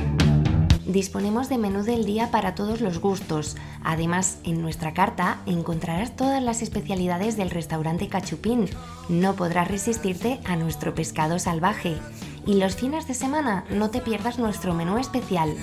[0.86, 3.56] Disponemos de menú del día para todos los gustos.
[3.84, 8.70] Además, en nuestra carta encontrarás todas las especialidades del restaurante Cachupín.
[9.10, 11.96] No podrás resistirte a nuestro pescado salvaje.
[12.46, 15.56] Y los fines de semana no te pierdas nuestro menú especial.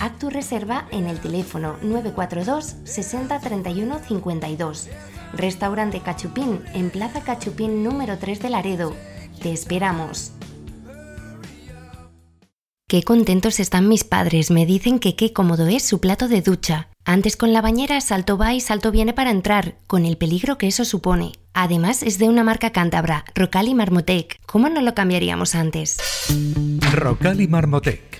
[0.00, 4.88] Haz tu reserva en el teléfono 942 60 31 52.
[5.34, 8.96] Restaurante Cachupín en Plaza Cachupín número 3 de Laredo.
[9.42, 10.32] Te esperamos.
[12.88, 16.88] Qué contentos están mis padres, me dicen que qué cómodo es su plato de ducha.
[17.04, 20.66] Antes con la bañera salto va y salto viene para entrar, con el peligro que
[20.66, 21.32] eso supone.
[21.52, 24.38] Además es de una marca cántabra, Rocal y Marmotec.
[24.46, 25.98] ¿Cómo no lo cambiaríamos antes?
[26.92, 28.19] Rocal y Marmotec.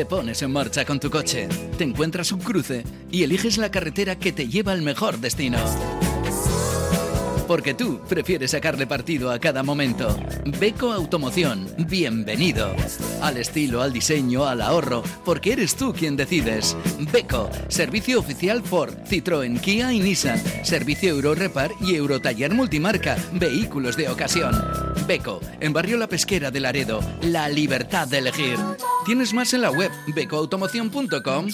[0.00, 1.46] Te pones en marcha con tu coche,
[1.76, 5.58] te encuentras un cruce y eliges la carretera que te lleva al mejor destino.
[7.50, 10.16] Porque tú prefieres sacarle partido a cada momento.
[10.60, 12.72] Beco Automoción, bienvenido.
[13.20, 16.76] Al estilo, al diseño, al ahorro, porque eres tú quien decides.
[17.12, 20.40] Beco, servicio oficial Ford, Citroën, Kia y Nissan.
[20.62, 24.54] Servicio Euro Repar y Eurotaller Multimarca, vehículos de ocasión.
[25.08, 28.58] Beco, en Barrio La Pesquera de Laredo, la libertad de elegir.
[29.04, 31.48] Tienes más en la web becoautomoción.com.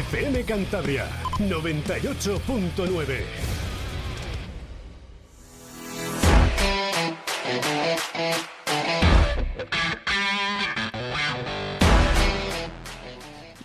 [0.00, 1.06] FM Cantabria
[1.38, 3.60] 98.9.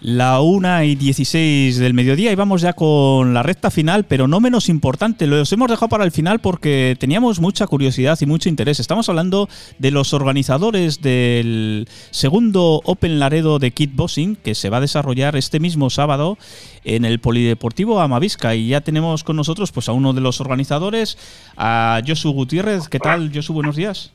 [0.01, 4.39] La 1 y 16 del mediodía y vamos ya con la recta final, pero no
[4.39, 5.25] menos importante.
[5.25, 8.79] Los hemos dejado para el final porque teníamos mucha curiosidad y mucho interés.
[8.79, 14.81] Estamos hablando de los organizadores del segundo Open Laredo de Kickboxing que se va a
[14.81, 16.37] desarrollar este mismo sábado
[16.83, 18.53] en el Polideportivo Amavisca.
[18.53, 21.17] Y ya tenemos con nosotros pues, a uno de los organizadores,
[21.57, 22.89] a Josu Gutiérrez.
[22.89, 23.53] ¿Qué tal, Josu?
[23.53, 24.14] Buenos días.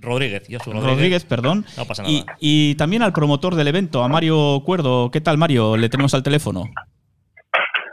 [0.00, 1.24] Rodríguez, yo soy Rodríguez, Rodríguez.
[1.24, 1.64] perdón.
[1.76, 2.36] No pasa Y, nada.
[2.40, 5.10] y también al promotor del evento, a Mario Cuerdo.
[5.10, 5.76] ¿Qué tal, Mario?
[5.76, 6.64] Le tenemos al teléfono.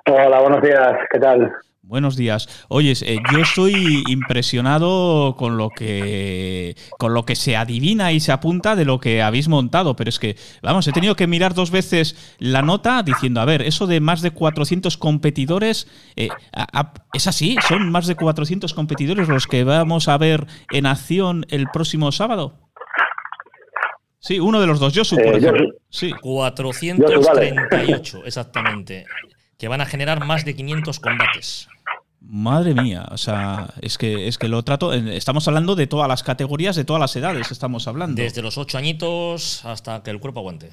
[0.08, 1.52] Hola, buenos días, ¿qué tal?
[1.88, 2.50] Buenos días.
[2.68, 8.32] Oyes, eh, yo estoy impresionado con lo que con lo que se adivina y se
[8.32, 11.70] apunta de lo que habéis montado, pero es que, vamos, he tenido que mirar dos
[11.70, 16.94] veces la nota diciendo, a ver, eso de más de 400 competidores, eh, a- a-
[17.14, 17.56] ¿es así?
[17.68, 22.62] ¿Son más de 400 competidores los que vamos a ver en acción el próximo sábado?
[24.20, 25.66] Sí, uno de los dos, Josu, por Eh, ejemplo.
[25.68, 25.78] Josu.
[25.92, 26.12] Sí.
[26.20, 29.06] 438, exactamente.
[29.60, 31.68] Que van a generar más de 500 combates.
[32.28, 34.94] Madre mía, o sea, es que es que lo trato.
[34.94, 38.22] Estamos hablando de todas las categorías, de todas las edades, estamos hablando.
[38.22, 40.72] Desde los 8 añitos hasta que el cuerpo aguante.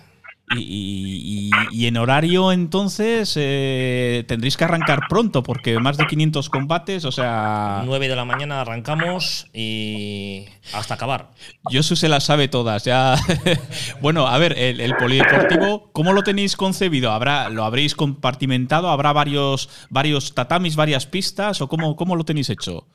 [0.57, 6.07] Y, y- y- y en horario, entonces, eh, tendréis que arrancar pronto, porque más de
[6.07, 7.83] 500 combates, o sea.
[7.85, 11.31] 9 de la mañana arrancamos y hasta acabar.
[11.71, 13.17] Josu se las sabe todas, ya.
[14.01, 17.13] bueno, a ver, el, el polideportivo, ¿cómo lo tenéis concebido?
[17.13, 18.89] ¿Habrá, ¿Lo habréis compartimentado?
[18.91, 21.61] ¿Habrá varios, varios tatamis, varias pistas?
[21.61, 22.87] ¿O cómo, cómo lo tenéis hecho?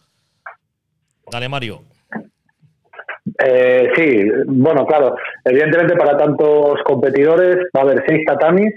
[1.31, 1.83] Dale, Mario.
[3.43, 8.73] Eh, sí, bueno, claro, evidentemente para tantos competidores va a haber seis tatamis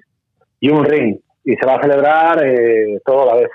[0.61, 3.51] y un ring y se va a celebrar eh, todo a la vez.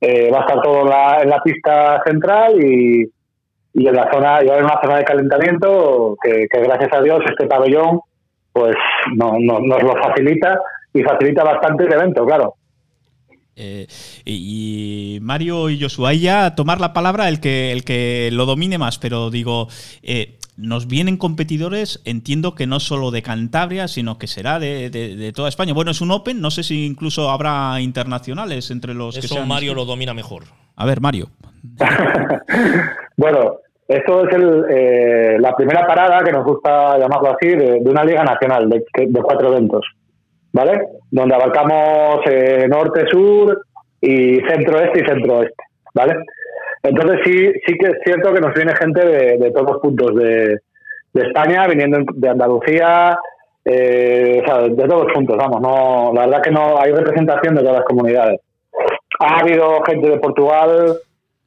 [0.00, 3.04] Eh, va a estar todo la, en la pista central y,
[3.74, 6.92] y en la zona, y va a haber una zona de calentamiento que, que gracias
[6.92, 8.00] a Dios este pabellón
[8.52, 8.76] pues
[9.16, 10.60] no, no- nos lo facilita
[10.92, 12.54] y facilita bastante el evento, claro.
[13.56, 13.86] Eh,
[14.24, 18.78] y, Mario y Joshua, ahí ya tomar la palabra el que, el que lo domine
[18.78, 19.68] más, pero digo,
[20.02, 25.16] eh, nos vienen competidores, entiendo que no solo de Cantabria, sino que será de, de-
[25.16, 25.72] de toda España.
[25.74, 29.48] Bueno, es un Open, no sé si incluso habrá internacionales entre los que Eso sean.
[29.48, 30.44] Mario lo domina mejor.
[30.76, 31.30] A ver, Mario.
[33.16, 37.90] Bueno, esto es el, eh, la primera parada, que nos gusta llamarlo así, de, de
[37.90, 39.84] una liga nacional de, de cuatro eventos,
[40.54, 40.86] ¿vale?
[41.10, 43.60] Donde abarcamos eh, norte, sur
[44.00, 46.14] y centro-este y centro-oeste, ¿vale?
[46.82, 50.60] Entonces sí, sí que es cierto que nos viene gente de, todos los puntos de,
[51.12, 53.18] de España, viniendo de Andalucía,
[53.64, 57.54] eh, o sea, de todos los puntos, vamos, no, la verdad que no hay representación
[57.54, 58.40] de todas las comunidades.
[59.20, 60.98] Ha habido gente de Portugal,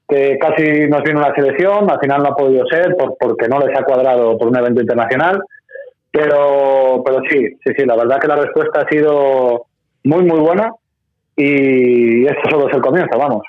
[0.09, 3.59] que casi nos viene una selección, al final no ha podido ser por, porque no
[3.59, 5.39] les ha cuadrado por un evento internacional,
[6.18, 9.68] pero, pero sí, sí, sí, la verdad que la respuesta ha sido
[10.03, 10.72] muy, muy buena
[11.36, 13.43] y esto solo es el comienzo, vamos.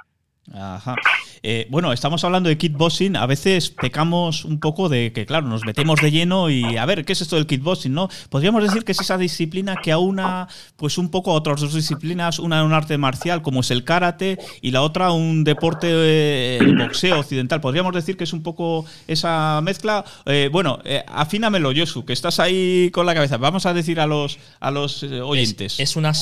[0.55, 0.95] Ajá.
[1.43, 3.17] Eh, bueno, estamos hablando de kickboxing.
[3.17, 7.05] A veces pecamos un poco de que, claro, nos metemos de lleno y a ver,
[7.05, 7.93] ¿qué es esto del kickboxing?
[7.93, 8.09] ¿no?
[8.31, 12.39] Podríamos decir que es esa disciplina que aúna pues un poco a otras dos disciplinas,
[12.39, 16.77] una un arte marcial como es el karate y la otra un deporte, eh, el
[16.77, 17.61] boxeo occidental.
[17.61, 20.05] Podríamos decir que es un poco esa mezcla.
[20.27, 23.37] Eh, bueno, eh, afínamelo, Josu, que estás ahí con la cabeza.
[23.37, 25.81] Vamos a decir a los, a los eh, oyentes.
[25.81, 26.15] Es una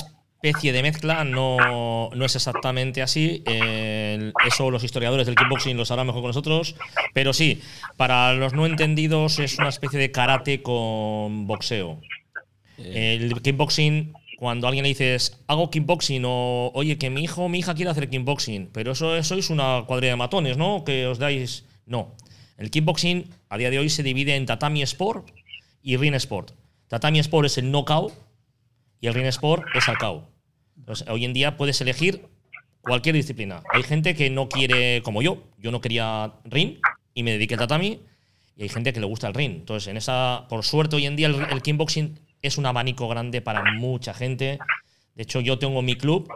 [0.48, 3.42] especie de mezcla, no, no es exactamente así.
[3.46, 6.76] El- eso los historiadores del kickboxing lo sabrán mejor que nosotros.
[7.14, 7.60] Pero sí,
[7.96, 12.00] para los no entendidos es una especie de karate con boxeo.
[12.78, 17.48] El kickboxing, cuando a alguien le dices, hago kickboxing o oye, que mi hijo o
[17.48, 20.84] mi hija quiere hacer kickboxing, pero eso es- sois una cuadrilla de matones, ¿no?
[20.84, 21.64] Que os dais.
[21.86, 22.14] No.
[22.58, 25.28] El kickboxing a día de hoy se divide en tatami sport
[25.82, 26.52] y ring sport.
[26.88, 28.12] Tatami sport es el knockout
[29.00, 30.28] y el ring sport es al KO.
[31.08, 32.26] Hoy en día puedes elegir
[32.80, 33.62] cualquier disciplina.
[33.72, 36.78] Hay gente que no quiere, como yo, yo no quería ring
[37.14, 38.00] y me dediqué al tatami
[38.56, 39.52] y hay gente que le gusta el ring.
[39.56, 43.40] Entonces, en esa, por suerte, hoy en día el, el kickboxing es un abanico grande
[43.40, 44.58] para mucha gente.
[45.14, 46.28] De hecho, yo tengo mi club,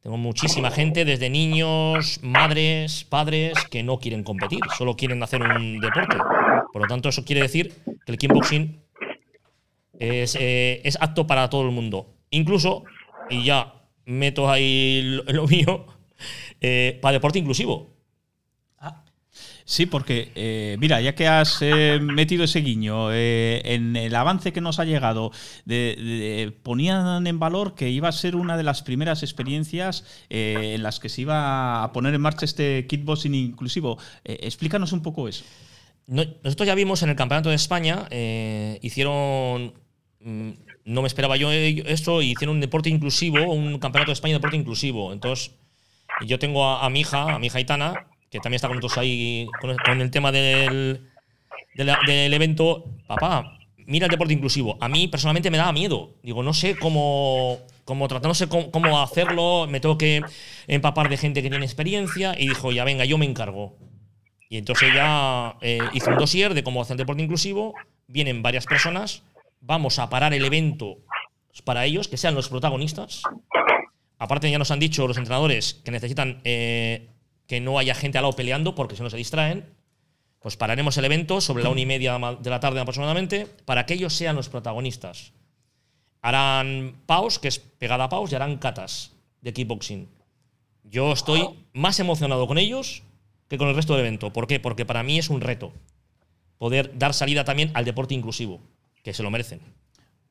[0.00, 5.80] tengo muchísima gente, desde niños, madres, padres, que no quieren competir, solo quieren hacer un
[5.80, 6.16] deporte.
[6.72, 8.80] Por lo tanto, eso quiere decir que el kickboxing
[9.98, 12.14] es, eh, es apto para todo el mundo.
[12.30, 12.84] Incluso,
[13.30, 13.75] y ya
[14.06, 15.86] meto ahí lo, lo mío,
[16.60, 17.94] eh, para deporte inclusivo.
[19.68, 24.52] Sí, porque, eh, mira, ya que has eh, metido ese guiño, eh, en el avance
[24.52, 25.32] que nos ha llegado,
[25.64, 30.84] de- de- ponían en valor que iba a ser una de las primeras experiencias en
[30.84, 33.98] las que se iba a poner en marcha este kickboxing inclusivo.
[34.22, 35.44] Explícanos un poco eso.
[36.06, 38.06] No- nosotros ya vimos en el Campeonato de España,
[38.82, 39.74] hicieron.
[40.20, 40.50] mm,
[40.86, 44.34] No me esperaba yo ello- esto, y hicieron un deporte inclusivo, un Campeonato de España
[44.34, 45.12] de deporte inclusivo.
[45.12, 45.50] Entonces,
[46.26, 49.48] yo tengo a, mi hija, a mi hija Itana, que también está con nosotros ahí
[49.60, 51.08] con el, tema del,
[51.74, 52.84] del evento.
[53.08, 54.78] Papá, mira el deporte inclusivo.
[54.80, 56.14] A mí personalmente me daba miedo.
[56.22, 60.24] Digo, no sé cómo, cómo tratar, no sé cómo, cómo hacerlo, me tengo que
[60.68, 63.76] empapar de gente que tiene experiencia, y dijo, ya venga, yo me encargo.
[64.48, 67.74] Y entonces ella eh, hizo un dossier de cómo hacer el deporte inclusivo.
[68.06, 69.24] Vienen varias personas.
[69.66, 70.98] Vamos a parar el evento
[71.64, 73.22] para ellos, que sean los protagonistas.
[74.16, 77.08] Aparte, ya nos han dicho los entrenadores que necesitan eh,
[77.48, 79.64] que no haya gente al lado peleando porque si no se distraen.
[80.38, 83.94] Pues pararemos el evento sobre la una y media de la tarde aproximadamente para que
[83.94, 85.32] ellos sean los protagonistas.
[86.22, 90.08] Harán paus, que es pegada a paus, y harán catas de kickboxing.
[90.84, 93.02] Yo estoy más emocionado con ellos
[93.48, 94.32] que con el resto del evento.
[94.32, 94.60] ¿Por qué?
[94.60, 95.72] Porque para mí es un reto
[96.58, 98.60] poder dar salida también al deporte inclusivo,
[99.06, 99.60] que se lo merecen.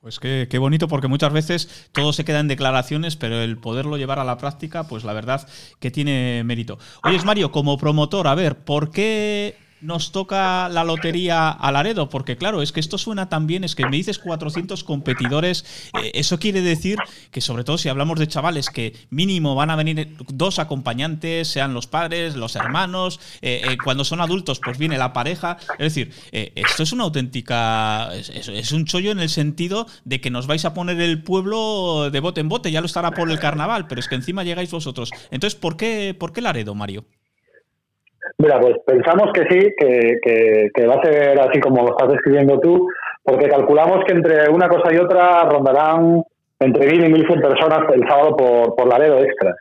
[0.02, 3.96] Pues qué, qué bonito, porque muchas veces todo se queda en declaraciones, pero el poderlo
[3.96, 5.48] llevar a la práctica, pues la verdad
[5.80, 6.78] que tiene mérito.
[7.06, 12.10] Oye, Mario, como promotor, a ver, ¿por qué nos toca la lotería a Laredo?
[12.10, 15.66] Porque claro, es que esto suena también, es que me dices 400 competidores,
[16.02, 16.98] eh, eso quiere decir
[17.32, 21.74] que sobre todo si hablamos de chavales que mínimo van a venir dos acompañantes, sean
[21.74, 26.14] los padres, los hermanos, eh, eh, cuando son adultos pues viene la pareja, es decir,
[26.32, 30.74] esto es una auténtica, es un chollo en el sentido de que nos vais a
[30.74, 34.08] poner el pueblo de bote en bote, ya lo estará por el carnaval, pero es
[34.08, 35.12] que encima llegáis vosotros.
[35.32, 37.06] Entonces, ¿por qué, por qué Laredo, Mario?
[38.38, 42.10] Mira, pues pensamos que sí, que, que- que va a ser así como lo estás
[42.12, 42.88] describiendo tú,
[43.24, 46.24] porque calculamos que entre una cosa y otra rondarán
[46.60, 49.56] entre 1.000 y 1.100 personas el sábado por, por Laredo extras.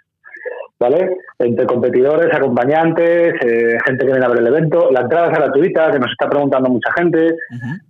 [0.79, 1.17] ¿Vale?
[1.39, 4.91] Entre competidores, acompañantes, eh, gente que viene a ver el evento.
[4.91, 7.35] La entrada es gratuita, que nos está preguntando mucha gente.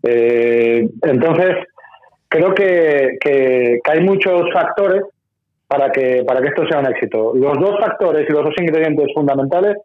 [0.02, 1.56] Eh, entonces,
[2.28, 5.02] creo que, que- que hay muchos factores
[5.66, 7.32] para que, para que esto sea un éxito.
[7.34, 9.76] Los dos factores y los dos ingredientes fundamentales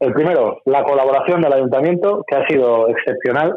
[0.00, 3.54] el primero, la colaboración del ayuntamiento, que ha sido excepcional.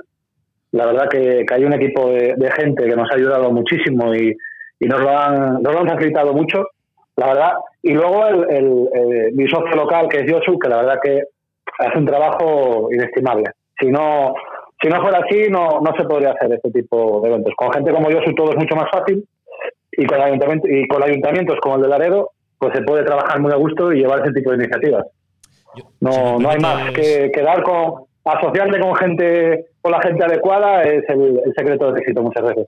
[0.71, 4.35] La verdad que, hay un equipo de, gente que nos ha ayudado muchísimo y,
[4.79, 6.67] y nos, lo han, nos facilitado mucho,
[7.15, 7.51] la verdad.
[7.81, 11.23] Y luego el, el- eh, mi socio local, que es Josu, que la verdad que
[11.79, 13.45] hace un trabajo inestimable.
[13.79, 14.33] Si no,
[14.81, 17.53] si no fuera así, no, no se podría hacer este tipo de eventos.
[17.55, 19.23] Con gente como Josu todo es mucho más fácil
[19.91, 23.51] y con, ayuntamiento, y con ayuntamientos como el de Laredo, pues se puede trabajar muy
[23.53, 25.05] a gusto y llevar ese tipo de iniciativas.
[25.99, 31.03] No, no hay más que quedar con asociarte con gente, con la gente adecuada es
[31.09, 32.67] el, el secreto del éxito muchas veces.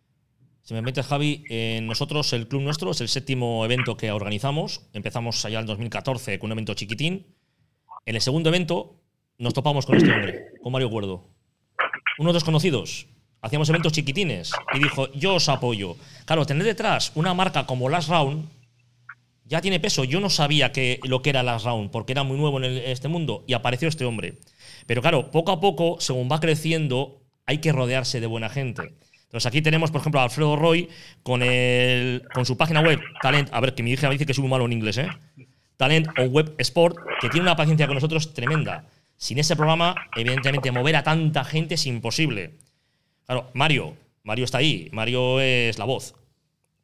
[0.65, 4.89] Si me metes, Javi, eh, nosotros, el club nuestro, es el séptimo evento que organizamos.
[4.93, 7.27] Empezamos allá en 2014 con un evento chiquitín.
[8.03, 8.95] En el segundo evento
[9.37, 11.23] nos topamos con este hombre, con Mario Cuerdo.
[12.17, 13.07] Unos desconocidos.
[13.41, 15.97] Hacíamos eventos chiquitines y dijo, yo os apoyo.
[16.25, 18.49] Claro, tener detrás una marca como Last Round
[19.45, 20.03] ya tiene peso.
[20.03, 23.07] Yo no sabía que, lo que era Last Round porque era muy nuevo en este
[23.07, 24.39] mundo y apareció este hombre.
[24.85, 28.93] Pero claro, poco a poco, según va creciendo, hay que rodearse de buena gente.
[29.23, 30.89] Entonces aquí tenemos, por ejemplo, a Alfredo Roy
[31.23, 31.41] con,
[32.33, 34.51] con su página web, Talent, a ver, que mi hija me dice que soy muy
[34.51, 35.09] malo en inglés, ¿eh?
[35.77, 38.87] Talent on Web Sport, que tiene una paciencia con nosotros tremenda.
[39.17, 42.53] Sin ese programa, evidentemente, mover a tanta gente es imposible.
[43.25, 46.15] Claro, Mario, Mario está ahí, Mario es la voz.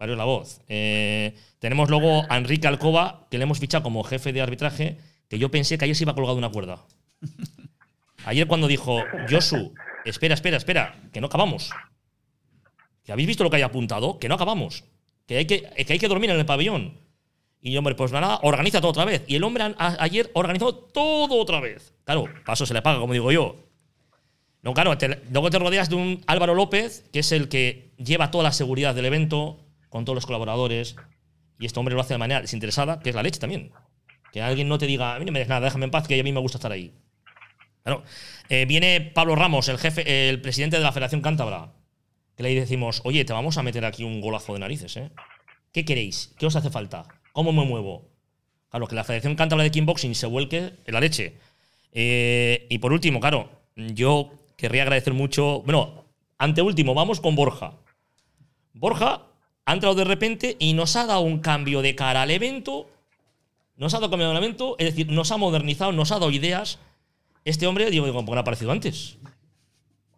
[0.02, 0.62] Mario la voz.
[0.68, 4.98] Eh, tenemos luego a Enrique Alcoba, que le hemos fichado como jefe de arbitraje,
[5.30, 6.80] que yo pensé que ayer se iba colgado una cuerda.
[8.26, 9.00] Ayer cuando dijo,
[9.30, 11.70] Josu, espera, espera, espera, que no acabamos.
[13.04, 14.18] ¿Que habéis visto lo que hay apuntado?
[14.18, 14.86] Que no acabamos.
[15.28, 16.98] Que hay que, que, hay que dormir en el pabellón.
[17.62, 19.24] Y hombre, pues nada, organiza todo otra vez.
[19.28, 21.94] Y el hombre ayer organizó todo otra vez.
[22.06, 23.56] Claro, paso se le paga, como digo yo.
[24.64, 24.98] No, claro,
[25.32, 28.96] luego te rodeas de un Álvaro López, que es el que lleva toda la seguridad
[28.96, 29.60] del evento,
[29.92, 30.96] con todos los colaboradores.
[31.60, 33.72] Y este hombre lo hace de manera desinteresada, que es la leche también.
[34.32, 36.20] Que alguien no te diga, a mí no me des nada, déjame en paz, que
[36.20, 36.96] a mí me gusta estar ahí.
[37.84, 38.04] Claro.
[38.50, 41.74] Eh, viene Pablo Ramos, el jefe, el presidente de la Federación Cántabra,
[42.36, 45.12] que le decimos, oye, te vamos a meter aquí un golazo de narices, ¿eh?
[45.74, 46.34] ¿Qué queréis?
[46.40, 47.06] ¿Qué os hace falta?
[47.34, 48.10] ¿Cómo me muevo?
[48.70, 51.38] Claro, que la Federación Cántabra de Kickboxing se vuelque en la leche.
[51.92, 55.62] Eh, y por último, claro, yo querría agradecer mucho.
[55.64, 56.06] Bueno,
[56.38, 57.74] ante último, vamos con Borja.
[58.74, 59.31] Borja
[59.66, 62.90] ha entrado de repente y nos ha dado un cambio de cara al evento.
[63.78, 66.80] Nos ha dado cambio de evento, es decir, nos ha modernizado, nos ha dado ideas.
[67.46, 69.18] Este hombre, digo, digo ¿por qué no ha aparecido antes?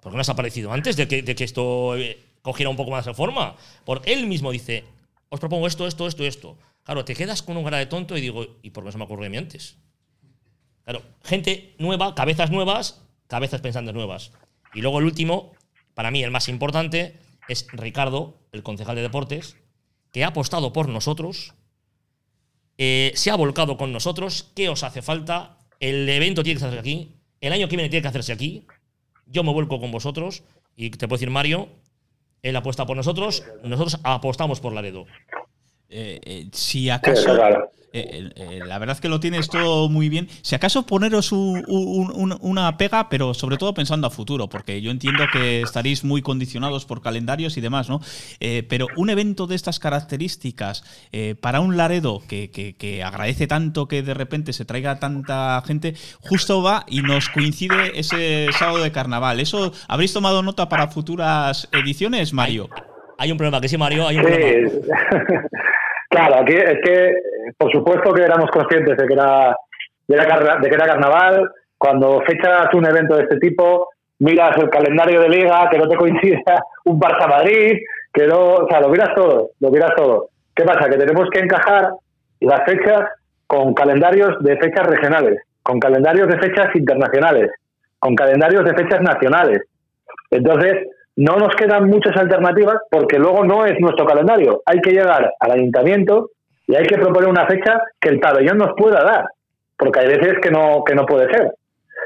[0.01, 2.91] ¿Por qué no has aparecido antes de que, de que esto eh, cogiera un poco
[2.91, 3.55] más de forma?
[3.85, 4.83] Porque él mismo dice,
[5.29, 6.57] os propongo esto, esto, esto, esto.
[6.83, 8.97] Claro, te quedas con un cara de tonto y digo, ¿y por qué no se
[8.97, 9.77] me ocurrió a mí antes?
[10.83, 14.31] Claro, gente nueva, cabezas nuevas, cabezas pensantes nuevas.
[14.73, 15.53] Y luego el último,
[15.93, 17.17] para mí el más importante,
[17.47, 19.57] es Ricardo, el concejal de deportes,
[20.11, 21.53] que ha apostado por nosotros,
[22.77, 24.51] eh, se ha volcado con nosotros.
[24.55, 25.57] ¿Qué os hace falta?
[25.79, 28.65] El evento tiene que hacerse aquí, el año que viene tiene que hacerse aquí.
[29.25, 30.43] Yo me vuelco con vosotros
[30.75, 31.69] y te puedo decir, Mario,
[32.41, 35.05] él apuesta por nosotros, nosotros apostamos por Laredo.
[35.95, 37.37] Eh, eh, si acaso.
[37.95, 40.27] eh, eh, la verdad que lo tienes todo muy bien.
[40.41, 44.81] Si acaso poneros un- un- un- una pega, pero sobre todo pensando a futuro, porque
[44.81, 48.01] yo entiendo que estaréis muy condicionados por calendarios y demás, ¿no?
[48.39, 53.45] Eh, pero un evento de estas características eh, para un Laredo que, que- que agradece
[53.45, 58.81] tanto que de repente se traiga tanta gente, justo va y nos coincide ese sábado
[58.81, 59.39] de carnaval.
[59.39, 62.69] ¿Eso habréis tomado nota para futuras ediciones, Mario?
[63.19, 64.29] Hay un problema, que sí, Mario, hay un Sí.
[64.31, 64.71] problema.
[66.13, 69.55] claro, aquí es que, eh, por supuesto que éramos conscientes de que era,
[70.07, 71.51] de, que era carnaval.
[71.77, 75.95] Cuando fechas un evento de este tipo, miras el calendario de liga, que no te
[76.03, 77.79] coincida un Barça Madrid,
[78.13, 80.29] que no, o sea, lo miras todo, lo miras todo.
[80.55, 80.87] ¿Qué pasa?
[80.89, 81.89] Que tenemos que encajar
[82.39, 83.01] las fechas
[83.47, 87.51] con calendarios de fechas regionales, con calendarios de fechas internacionales,
[87.99, 89.61] con calendarios de fechas nacionales.
[90.29, 94.61] Entonces, no nos quedan muchas alternativas porque luego no es nuestro calendario.
[94.65, 96.31] Hay que llegar al ayuntamiento
[96.67, 99.25] y hay que proponer una fecha que el pabellón nos pueda dar,
[99.77, 101.53] porque hay veces que no, que no puede ser.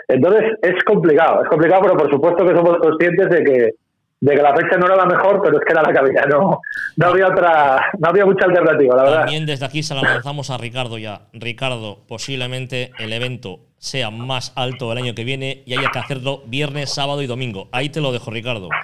[0.08, 3.72] Entonces, es complicado, es complicado, pero por supuesto que somos conscientes de que,
[4.20, 6.60] de que la fecha no era la mejor, pero es que era la había, no,
[6.96, 9.20] no había otra, no había mucha alternativa, la verdad.
[9.22, 11.28] También desde aquí se la lanzamos a Ricardo ya.
[11.34, 16.44] Ricardo, posiblemente el evento sea más alto el año que viene y haya que hacerlo
[16.48, 17.70] viernes, sábado y domingo.
[17.72, 18.70] Ahí te lo dejo, Ricardo.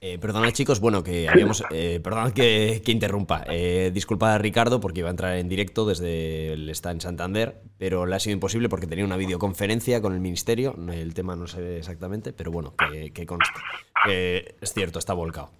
[0.00, 1.64] Eh, chicos, bueno, que habíamos...
[1.70, 3.44] Eh, perdonad que, que interrumpa.
[3.48, 7.60] Eh, disculpad a Ricardo porque iba a entrar en directo desde el está en Santander,
[7.78, 10.76] pero le ha sido imposible porque tenía una videoconferencia con el ministerio.
[10.90, 13.60] El tema no sé exactamente, pero bueno, que, que conste.
[14.06, 15.50] Que es cierto, está volcado.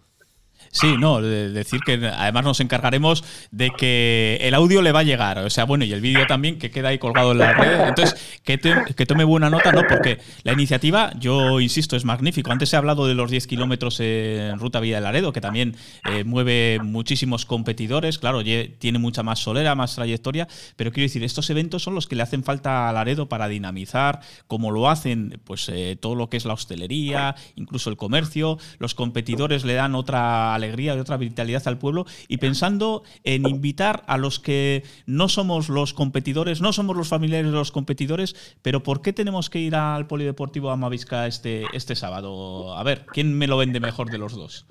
[0.71, 5.05] Sí, no, de- decir que además nos encargaremos de que el audio le va a
[5.05, 7.89] llegar, o sea, bueno, y el vídeo también que queda ahí colgado en la red.
[7.89, 9.83] Entonces, que, te- que tome buena nota, ¿no?
[9.89, 12.53] Porque la iniciativa, yo insisto, es magnífico.
[12.53, 15.77] Antes he hablado de los 10 kilómetros en Ruta Villa de Laredo, que también
[16.11, 18.43] eh, mueve muchísimos competidores, claro,
[18.79, 22.23] tiene mucha más solera, más trayectoria, pero quiero decir, estos eventos son los que le
[22.23, 26.45] hacen falta a Laredo para dinamizar, como lo hacen, pues eh, todo lo que es
[26.45, 31.79] la hostelería, incluso el comercio, los competidores le dan otra alegría y otra vitalidad al
[31.79, 37.09] pueblo y pensando en invitar a los que no somos los competidores, no somos los
[37.09, 41.95] familiares de los competidores, pero ¿por qué tenemos que ir al Polideportivo Amavisca este, este
[41.97, 42.77] sábado?
[42.77, 44.67] A ver, ¿quién me lo vende mejor de los dos?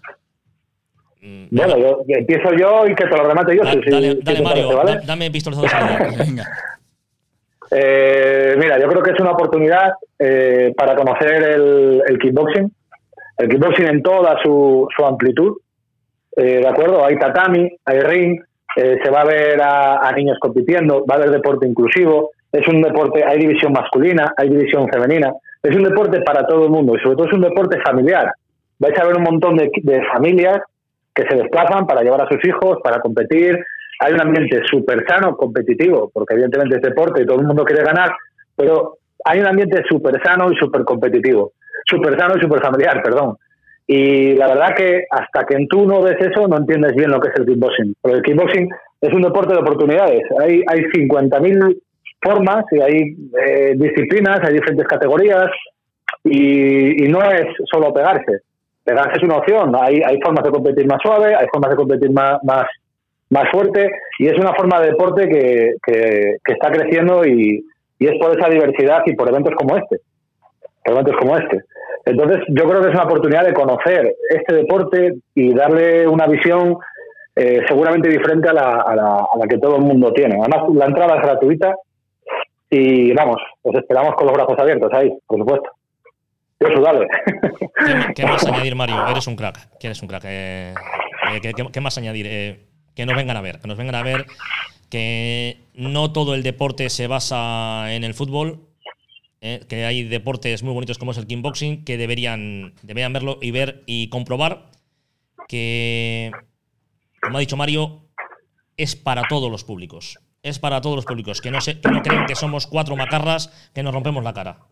[1.51, 3.64] Bueno, yo, empiezo yo y que te lo remate yo.
[3.64, 4.91] Da- si- dale, si dale, Mario, parece, ¿vale?
[4.99, 6.14] da- dame pistolazo de salida.
[6.18, 6.47] Venga.
[7.69, 12.72] Eh, mira, yo creo que es una oportunidad eh, para conocer el, el kickboxing,
[13.39, 15.57] el kickboxing en toda su, su amplitud,
[16.38, 17.03] eh, ¿de acuerdo?
[17.03, 18.39] Hay tatami, hay ring,
[18.76, 22.81] eh, se va a ver a, niños compitiendo, va a haber deporte inclusivo, es un
[22.81, 25.34] deporte, hay división masculina, hay división femenina,
[25.64, 28.31] es un deporte para todo el mundo y sobre todo es un deporte familiar.
[28.77, 30.61] Vais a ver un montón de, de familias
[31.15, 33.57] que se desplazan para llevar a sus hijos, para competir.
[33.99, 37.84] Hay un ambiente súper sano, competitivo, porque evidentemente es deporte y todo el mundo quiere
[37.84, 38.11] ganar,
[38.55, 41.53] pero hay un ambiente súper sano y súper competitivo.
[41.89, 43.38] Súper sano y súper familiar, perdón.
[43.88, 47.30] Y la verdad que hasta que tú no ves eso, no entiendes bien lo que
[47.30, 47.95] es el kickboxing.
[48.01, 48.69] Porque el kickboxing
[48.99, 50.23] es un deporte de oportunidades.
[50.41, 51.77] Hay, hay 50.000
[52.22, 53.15] formas y hay
[53.45, 55.49] eh, disciplinas, hay diferentes categorías
[56.23, 58.41] y, y no es solo pegarse.
[58.84, 59.73] Pegarse es una opción.
[59.80, 62.65] Hay, hay formas de competir más suave, hay formas de competir más, más,
[63.30, 63.89] más fuerte
[64.19, 67.64] y es una forma de deporte que, que, está creciendo y,
[67.99, 69.99] y es por esa diversidad y por eventos como este.
[70.84, 71.61] Por eventos como este.
[72.09, 76.77] Entonces, yo creo que es una oportunidad de conocer este deporte y darle una visión
[77.35, 80.39] eh, seguramente diferente a la, a, la, a la que todo el mundo tiene.
[80.39, 81.75] Además, la entrada es gratuita
[82.69, 85.69] y vamos, os esperamos con los brazos abiertos ahí, por supuesto.
[86.59, 87.07] Yo dale.
[87.85, 88.95] ¿Qué, qué más añadir, Mario?
[89.07, 89.69] Eres un crack.
[89.79, 90.23] ¿Quién es un crack?
[90.25, 90.73] Eh,
[91.34, 92.25] eh, ¿qué, qué- qué más añadir?
[92.27, 92.59] Eh,
[92.95, 93.59] que nos vengan a ver.
[93.59, 94.25] Que nos vengan a ver
[94.89, 98.59] que no todo el deporte se basa en el fútbol.
[99.48, 103.52] Eh, que hay deportes muy bonitos como es el kickboxing que deberían, deberían verlo y
[103.52, 104.72] ver y comprobar
[105.48, 106.32] que,
[107.22, 108.10] como ha dicho Mario,
[108.76, 110.19] es para todos los públicos.
[110.44, 111.40] Es para todos los públicos.
[111.40, 114.68] Que no, se, que no crean que somos cuatro macarras que nos rompemos la cara.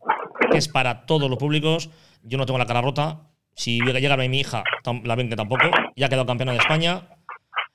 [0.53, 1.89] Es para todos los públicos.
[2.23, 3.29] Yo no tengo la cara rota.
[3.55, 4.63] Si llega mi hija,
[5.03, 5.69] la ven que tampoco.
[5.95, 7.07] Ya ha quedado campeona de España.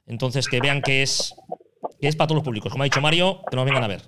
[0.07, 1.35] Entonces que vean que es,
[1.99, 2.71] que es para todos los públicos.
[2.71, 4.03] Como ha dicho Mario, que nos vengan a ver.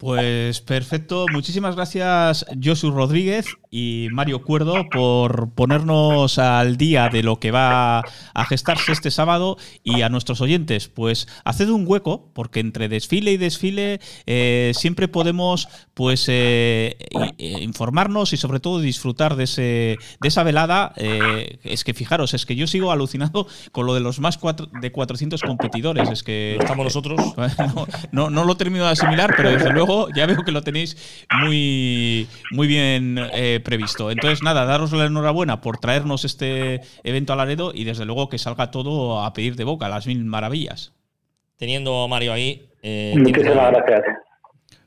[0.00, 7.38] Pues perfecto, muchísimas gracias Josu Rodríguez y Mario Cuerdo por ponernos al día de lo
[7.38, 12.60] que va a gestarse este sábado y a nuestros oyentes, pues haced un hueco porque
[12.60, 16.96] entre desfile y desfile eh, siempre podemos pues eh,
[17.36, 20.94] informarnos y sobre todo disfrutar de, ese, de esa velada.
[20.96, 24.70] Eh, es que fijaros, es que yo sigo alucinado con lo de los más cuatro-
[24.80, 27.20] de 400 competidores, es que estamos nosotros.
[27.58, 31.26] no, no, no lo termino de asimilar, pero desde luego ya veo que lo tenéis
[31.42, 34.10] muy, muy bien eh, previsto.
[34.10, 38.38] Entonces, nada, daros la enhorabuena por traernos este evento a Laredo y desde luego que
[38.38, 40.92] salga todo a pedir de boca, las mil maravillas.
[41.56, 42.68] Teniendo a Mario ahí.
[42.82, 44.02] eh, Muchísimas gracias.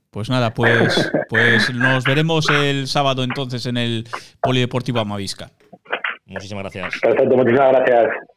[0.10, 4.08] Pues nada, pues, pues nos veremos el sábado entonces en el
[4.42, 5.50] Polideportivo Amavisca.
[6.26, 7.00] Muchísimas gracias.
[7.02, 8.33] Perfecto, muchísimas gracias.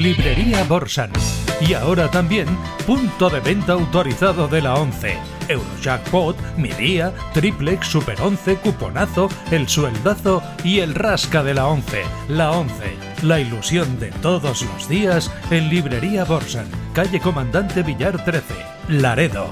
[0.00, 1.12] Librería Borsan.
[1.60, 2.46] Y ahora también
[2.86, 5.18] punto de venta autorizado de la 11.
[5.46, 12.02] Eurojackpot, Mi Día, Triplex, Super 11, Cuponazo, El Sueldazo y el Rasca de la 11.
[12.28, 12.74] La 11.
[13.22, 16.66] La ilusión de todos los días en Librería Borsan.
[16.94, 18.54] Calle Comandante Villar 13.
[18.88, 19.50] Laredo.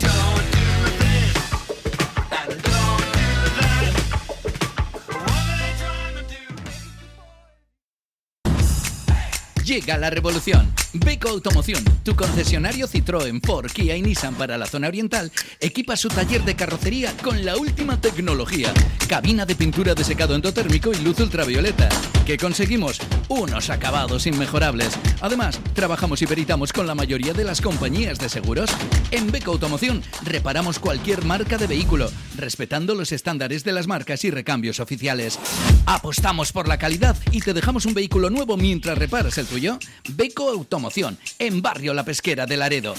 [9.68, 10.72] Llega la revolución.
[10.94, 15.30] Beco Automoción, tu concesionario Citroën, Ford, Kia y Nissan para la zona oriental,
[15.60, 18.72] equipa su taller de carrocería con la última tecnología.
[19.06, 21.90] Cabina de pintura de secado endotérmico y luz ultravioleta.
[22.24, 22.98] ¿Qué conseguimos?
[23.28, 24.98] Unos acabados inmejorables.
[25.20, 28.70] Además, trabajamos y peritamos con la mayoría de las compañías de seguros.
[29.10, 34.30] En Beco Automoción reparamos cualquier marca de vehículo, respetando los estándares de las marcas y
[34.30, 35.38] recambios oficiales.
[35.84, 39.57] Apostamos por la calidad y te dejamos un vehículo nuevo mientras reparas el tuyo.
[40.10, 42.94] Beco Automoción, en Barrio La Pesquera de Laredo.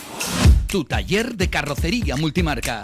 [0.67, 2.83] Tu taller de carrocería multimarca.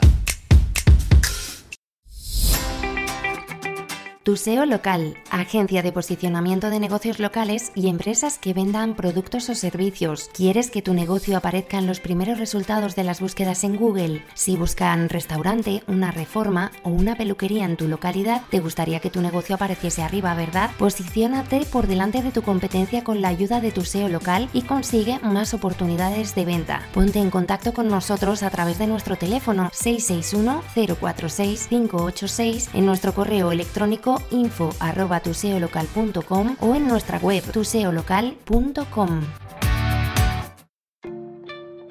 [4.26, 9.54] Tu SEO local, agencia de posicionamiento de negocios locales y empresas que vendan productos o
[9.54, 10.32] servicios.
[10.34, 14.24] ¿Quieres que tu negocio aparezca en los primeros resultados de las búsquedas en Google?
[14.34, 19.22] Si buscan restaurante, una reforma o una peluquería en tu localidad, te gustaría que tu
[19.22, 20.72] negocio apareciese arriba, ¿verdad?
[20.80, 25.20] Posiciónate por delante de tu competencia con la ayuda de tu SEO local y consigue
[25.20, 26.82] más oportunidades de venta.
[26.96, 30.64] Ponte en contacto con nosotros a través de nuestro teléfono 661
[31.00, 39.22] 046 586 en nuestro correo electrónico info arroba tuseolocal.com o en nuestra web tuseolocal.com.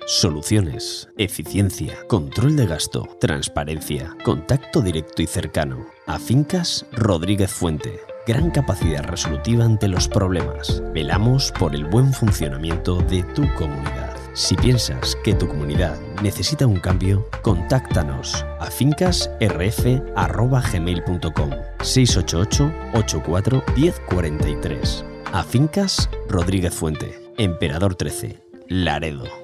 [0.07, 5.87] Soluciones, eficiencia, control de gasto, transparencia, contacto directo y cercano.
[6.07, 8.01] A Fincas Rodríguez Fuente.
[8.27, 10.83] Gran capacidad resolutiva ante los problemas.
[10.93, 14.14] Velamos por el buen funcionamiento de tu comunidad.
[14.35, 21.51] Si piensas que tu comunidad necesita un cambio, contáctanos a fincasrf.gmail.com
[21.81, 29.44] 688 84 1043 A Fincas Rodríguez Fuente, Emperador 13, Laredo.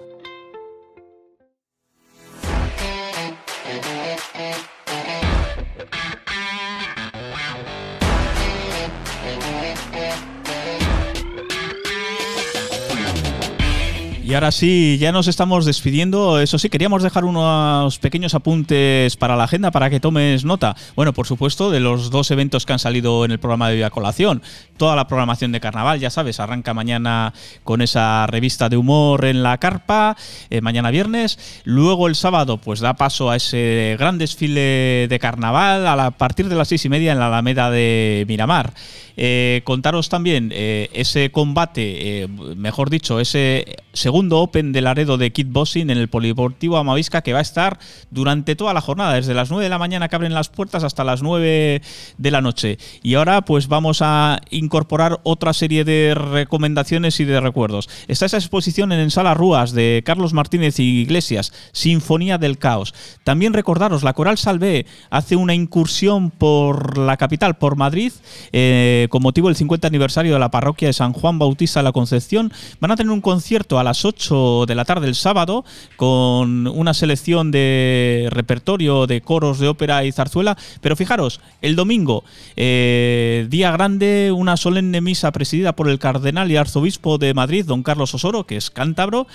[14.31, 16.39] Y ahora sí, ya nos estamos despidiendo.
[16.39, 20.77] Eso sí, queríamos dejar unos pequeños apuntes para la agenda para que tomes nota.
[20.95, 23.91] Bueno, por supuesto, de los dos eventos que han salido en el programa de Vía
[23.91, 24.41] Colación.
[24.77, 27.35] Toda la programación de carnaval, ya sabes, arranca mañana
[27.65, 30.17] con esa revista de humor en la carpa,
[30.49, 31.63] eh, mañana viernes.
[31.65, 36.55] Luego el sábado, pues da paso a ese gran desfile de carnaval a partir de
[36.55, 38.75] las seis y media en la Alameda de Miramar.
[39.23, 45.31] Eh, contaros también eh, ese combate, eh, mejor dicho, ese segundo Open de Laredo de
[45.31, 47.79] Kickboxing en el Polideportivo Amavisca que va a estar
[48.11, 51.05] durante toda la jornada, desde las 9 de la mañana que abren las puertas hasta
[51.05, 51.83] las 9
[52.17, 52.79] de la noche.
[53.03, 57.91] Y ahora pues vamos a incorporar otra serie de recomendaciones y de recuerdos.
[58.09, 62.95] Está esa exposición en Sala Rúas de Carlos Martínez y Iglesias, Sinfonía del Caos.
[63.23, 68.13] También recordaros, la Coral Salvé hace una incursión por la capital, por Madrid,
[68.53, 71.93] eh, con motivo del 50 aniversario de la parroquia de San Juan Bautista de la
[71.93, 72.51] Concepción.
[72.81, 75.65] Van a tener un concierto a las 8 de la tarde el sábado
[75.97, 80.57] con una selección de repertorio de coros de ópera y zarzuela.
[80.81, 82.25] Pero fijaros, el domingo,
[82.57, 87.83] eh, día grande, una solemne misa presidida por el cardenal y arzobispo de Madrid, don
[87.83, 89.27] Carlos Osoro, que es cántabro.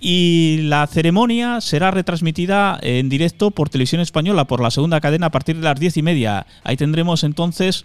[0.00, 5.30] Y la ceremonia será retransmitida en directo por Televisión Española, por la segunda cadena, a
[5.30, 6.46] partir de las diez y media.
[6.64, 7.84] Ahí tendremos entonces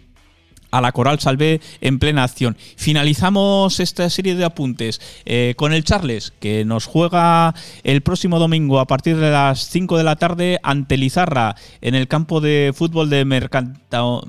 [0.76, 2.58] a la Coral Salvé en plena acción.
[2.76, 8.80] Finalizamos esta serie de apuntes eh, con el Charles, que nos juega el próximo domingo
[8.80, 13.10] a partir de las 5 de la tarde ante Lizarra en el campo de fútbol
[13.10, 14.24] de Mercantao.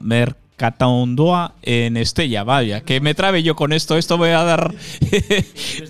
[0.56, 4.74] Cataondoa en Estella, vaya, que me trabe yo con esto, esto me va a dar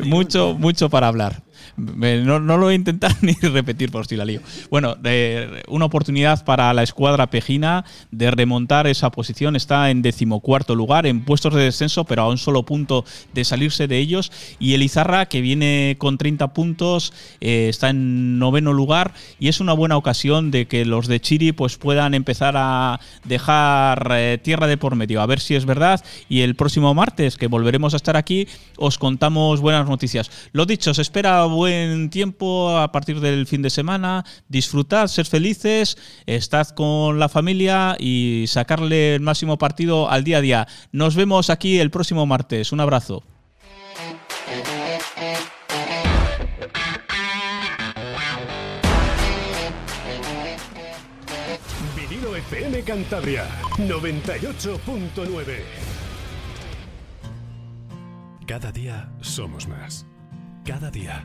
[0.05, 1.46] mucho, mucho para hablar.
[1.77, 4.41] No, lo voy a intentar ni repetir por si la lío.
[4.71, 4.97] Bueno,
[5.69, 9.57] una oportunidad para la escuadra pejina de remontar esa posición.
[9.57, 13.05] Está en decimocuarto lugar, en puestos de descenso, pero a un solo punto
[13.35, 14.33] de salirse de ellos.
[14.59, 19.13] Y el Izarra, que viene con 30 puntos, eh, está en noveno lugar.
[19.39, 24.09] Y es una buena ocasión de que los de Chiri pues, puedan empezar a dejar
[24.13, 25.21] eh, tierra de por medio.
[25.21, 26.03] A ver si es verdad.
[26.29, 30.31] Y el próximo martes, que volveremos a estar aquí, os contamos buenas noticias.
[30.53, 31.66] Lo dicho, se espera buen
[32.11, 34.25] tiempo a partir del fin de semana.
[34.49, 40.41] Disfrutad, ser felices, estad con la familia y sacarle el máximo partido al día a
[40.41, 40.67] día.
[40.93, 42.73] Nos vemos aquí el próximo martes.
[42.73, 43.23] Un abrazo.
[51.97, 53.47] Vinilo FM Cantabria
[53.79, 55.57] 98.9.
[58.47, 60.07] Cada día somos más.
[60.65, 61.25] Cada día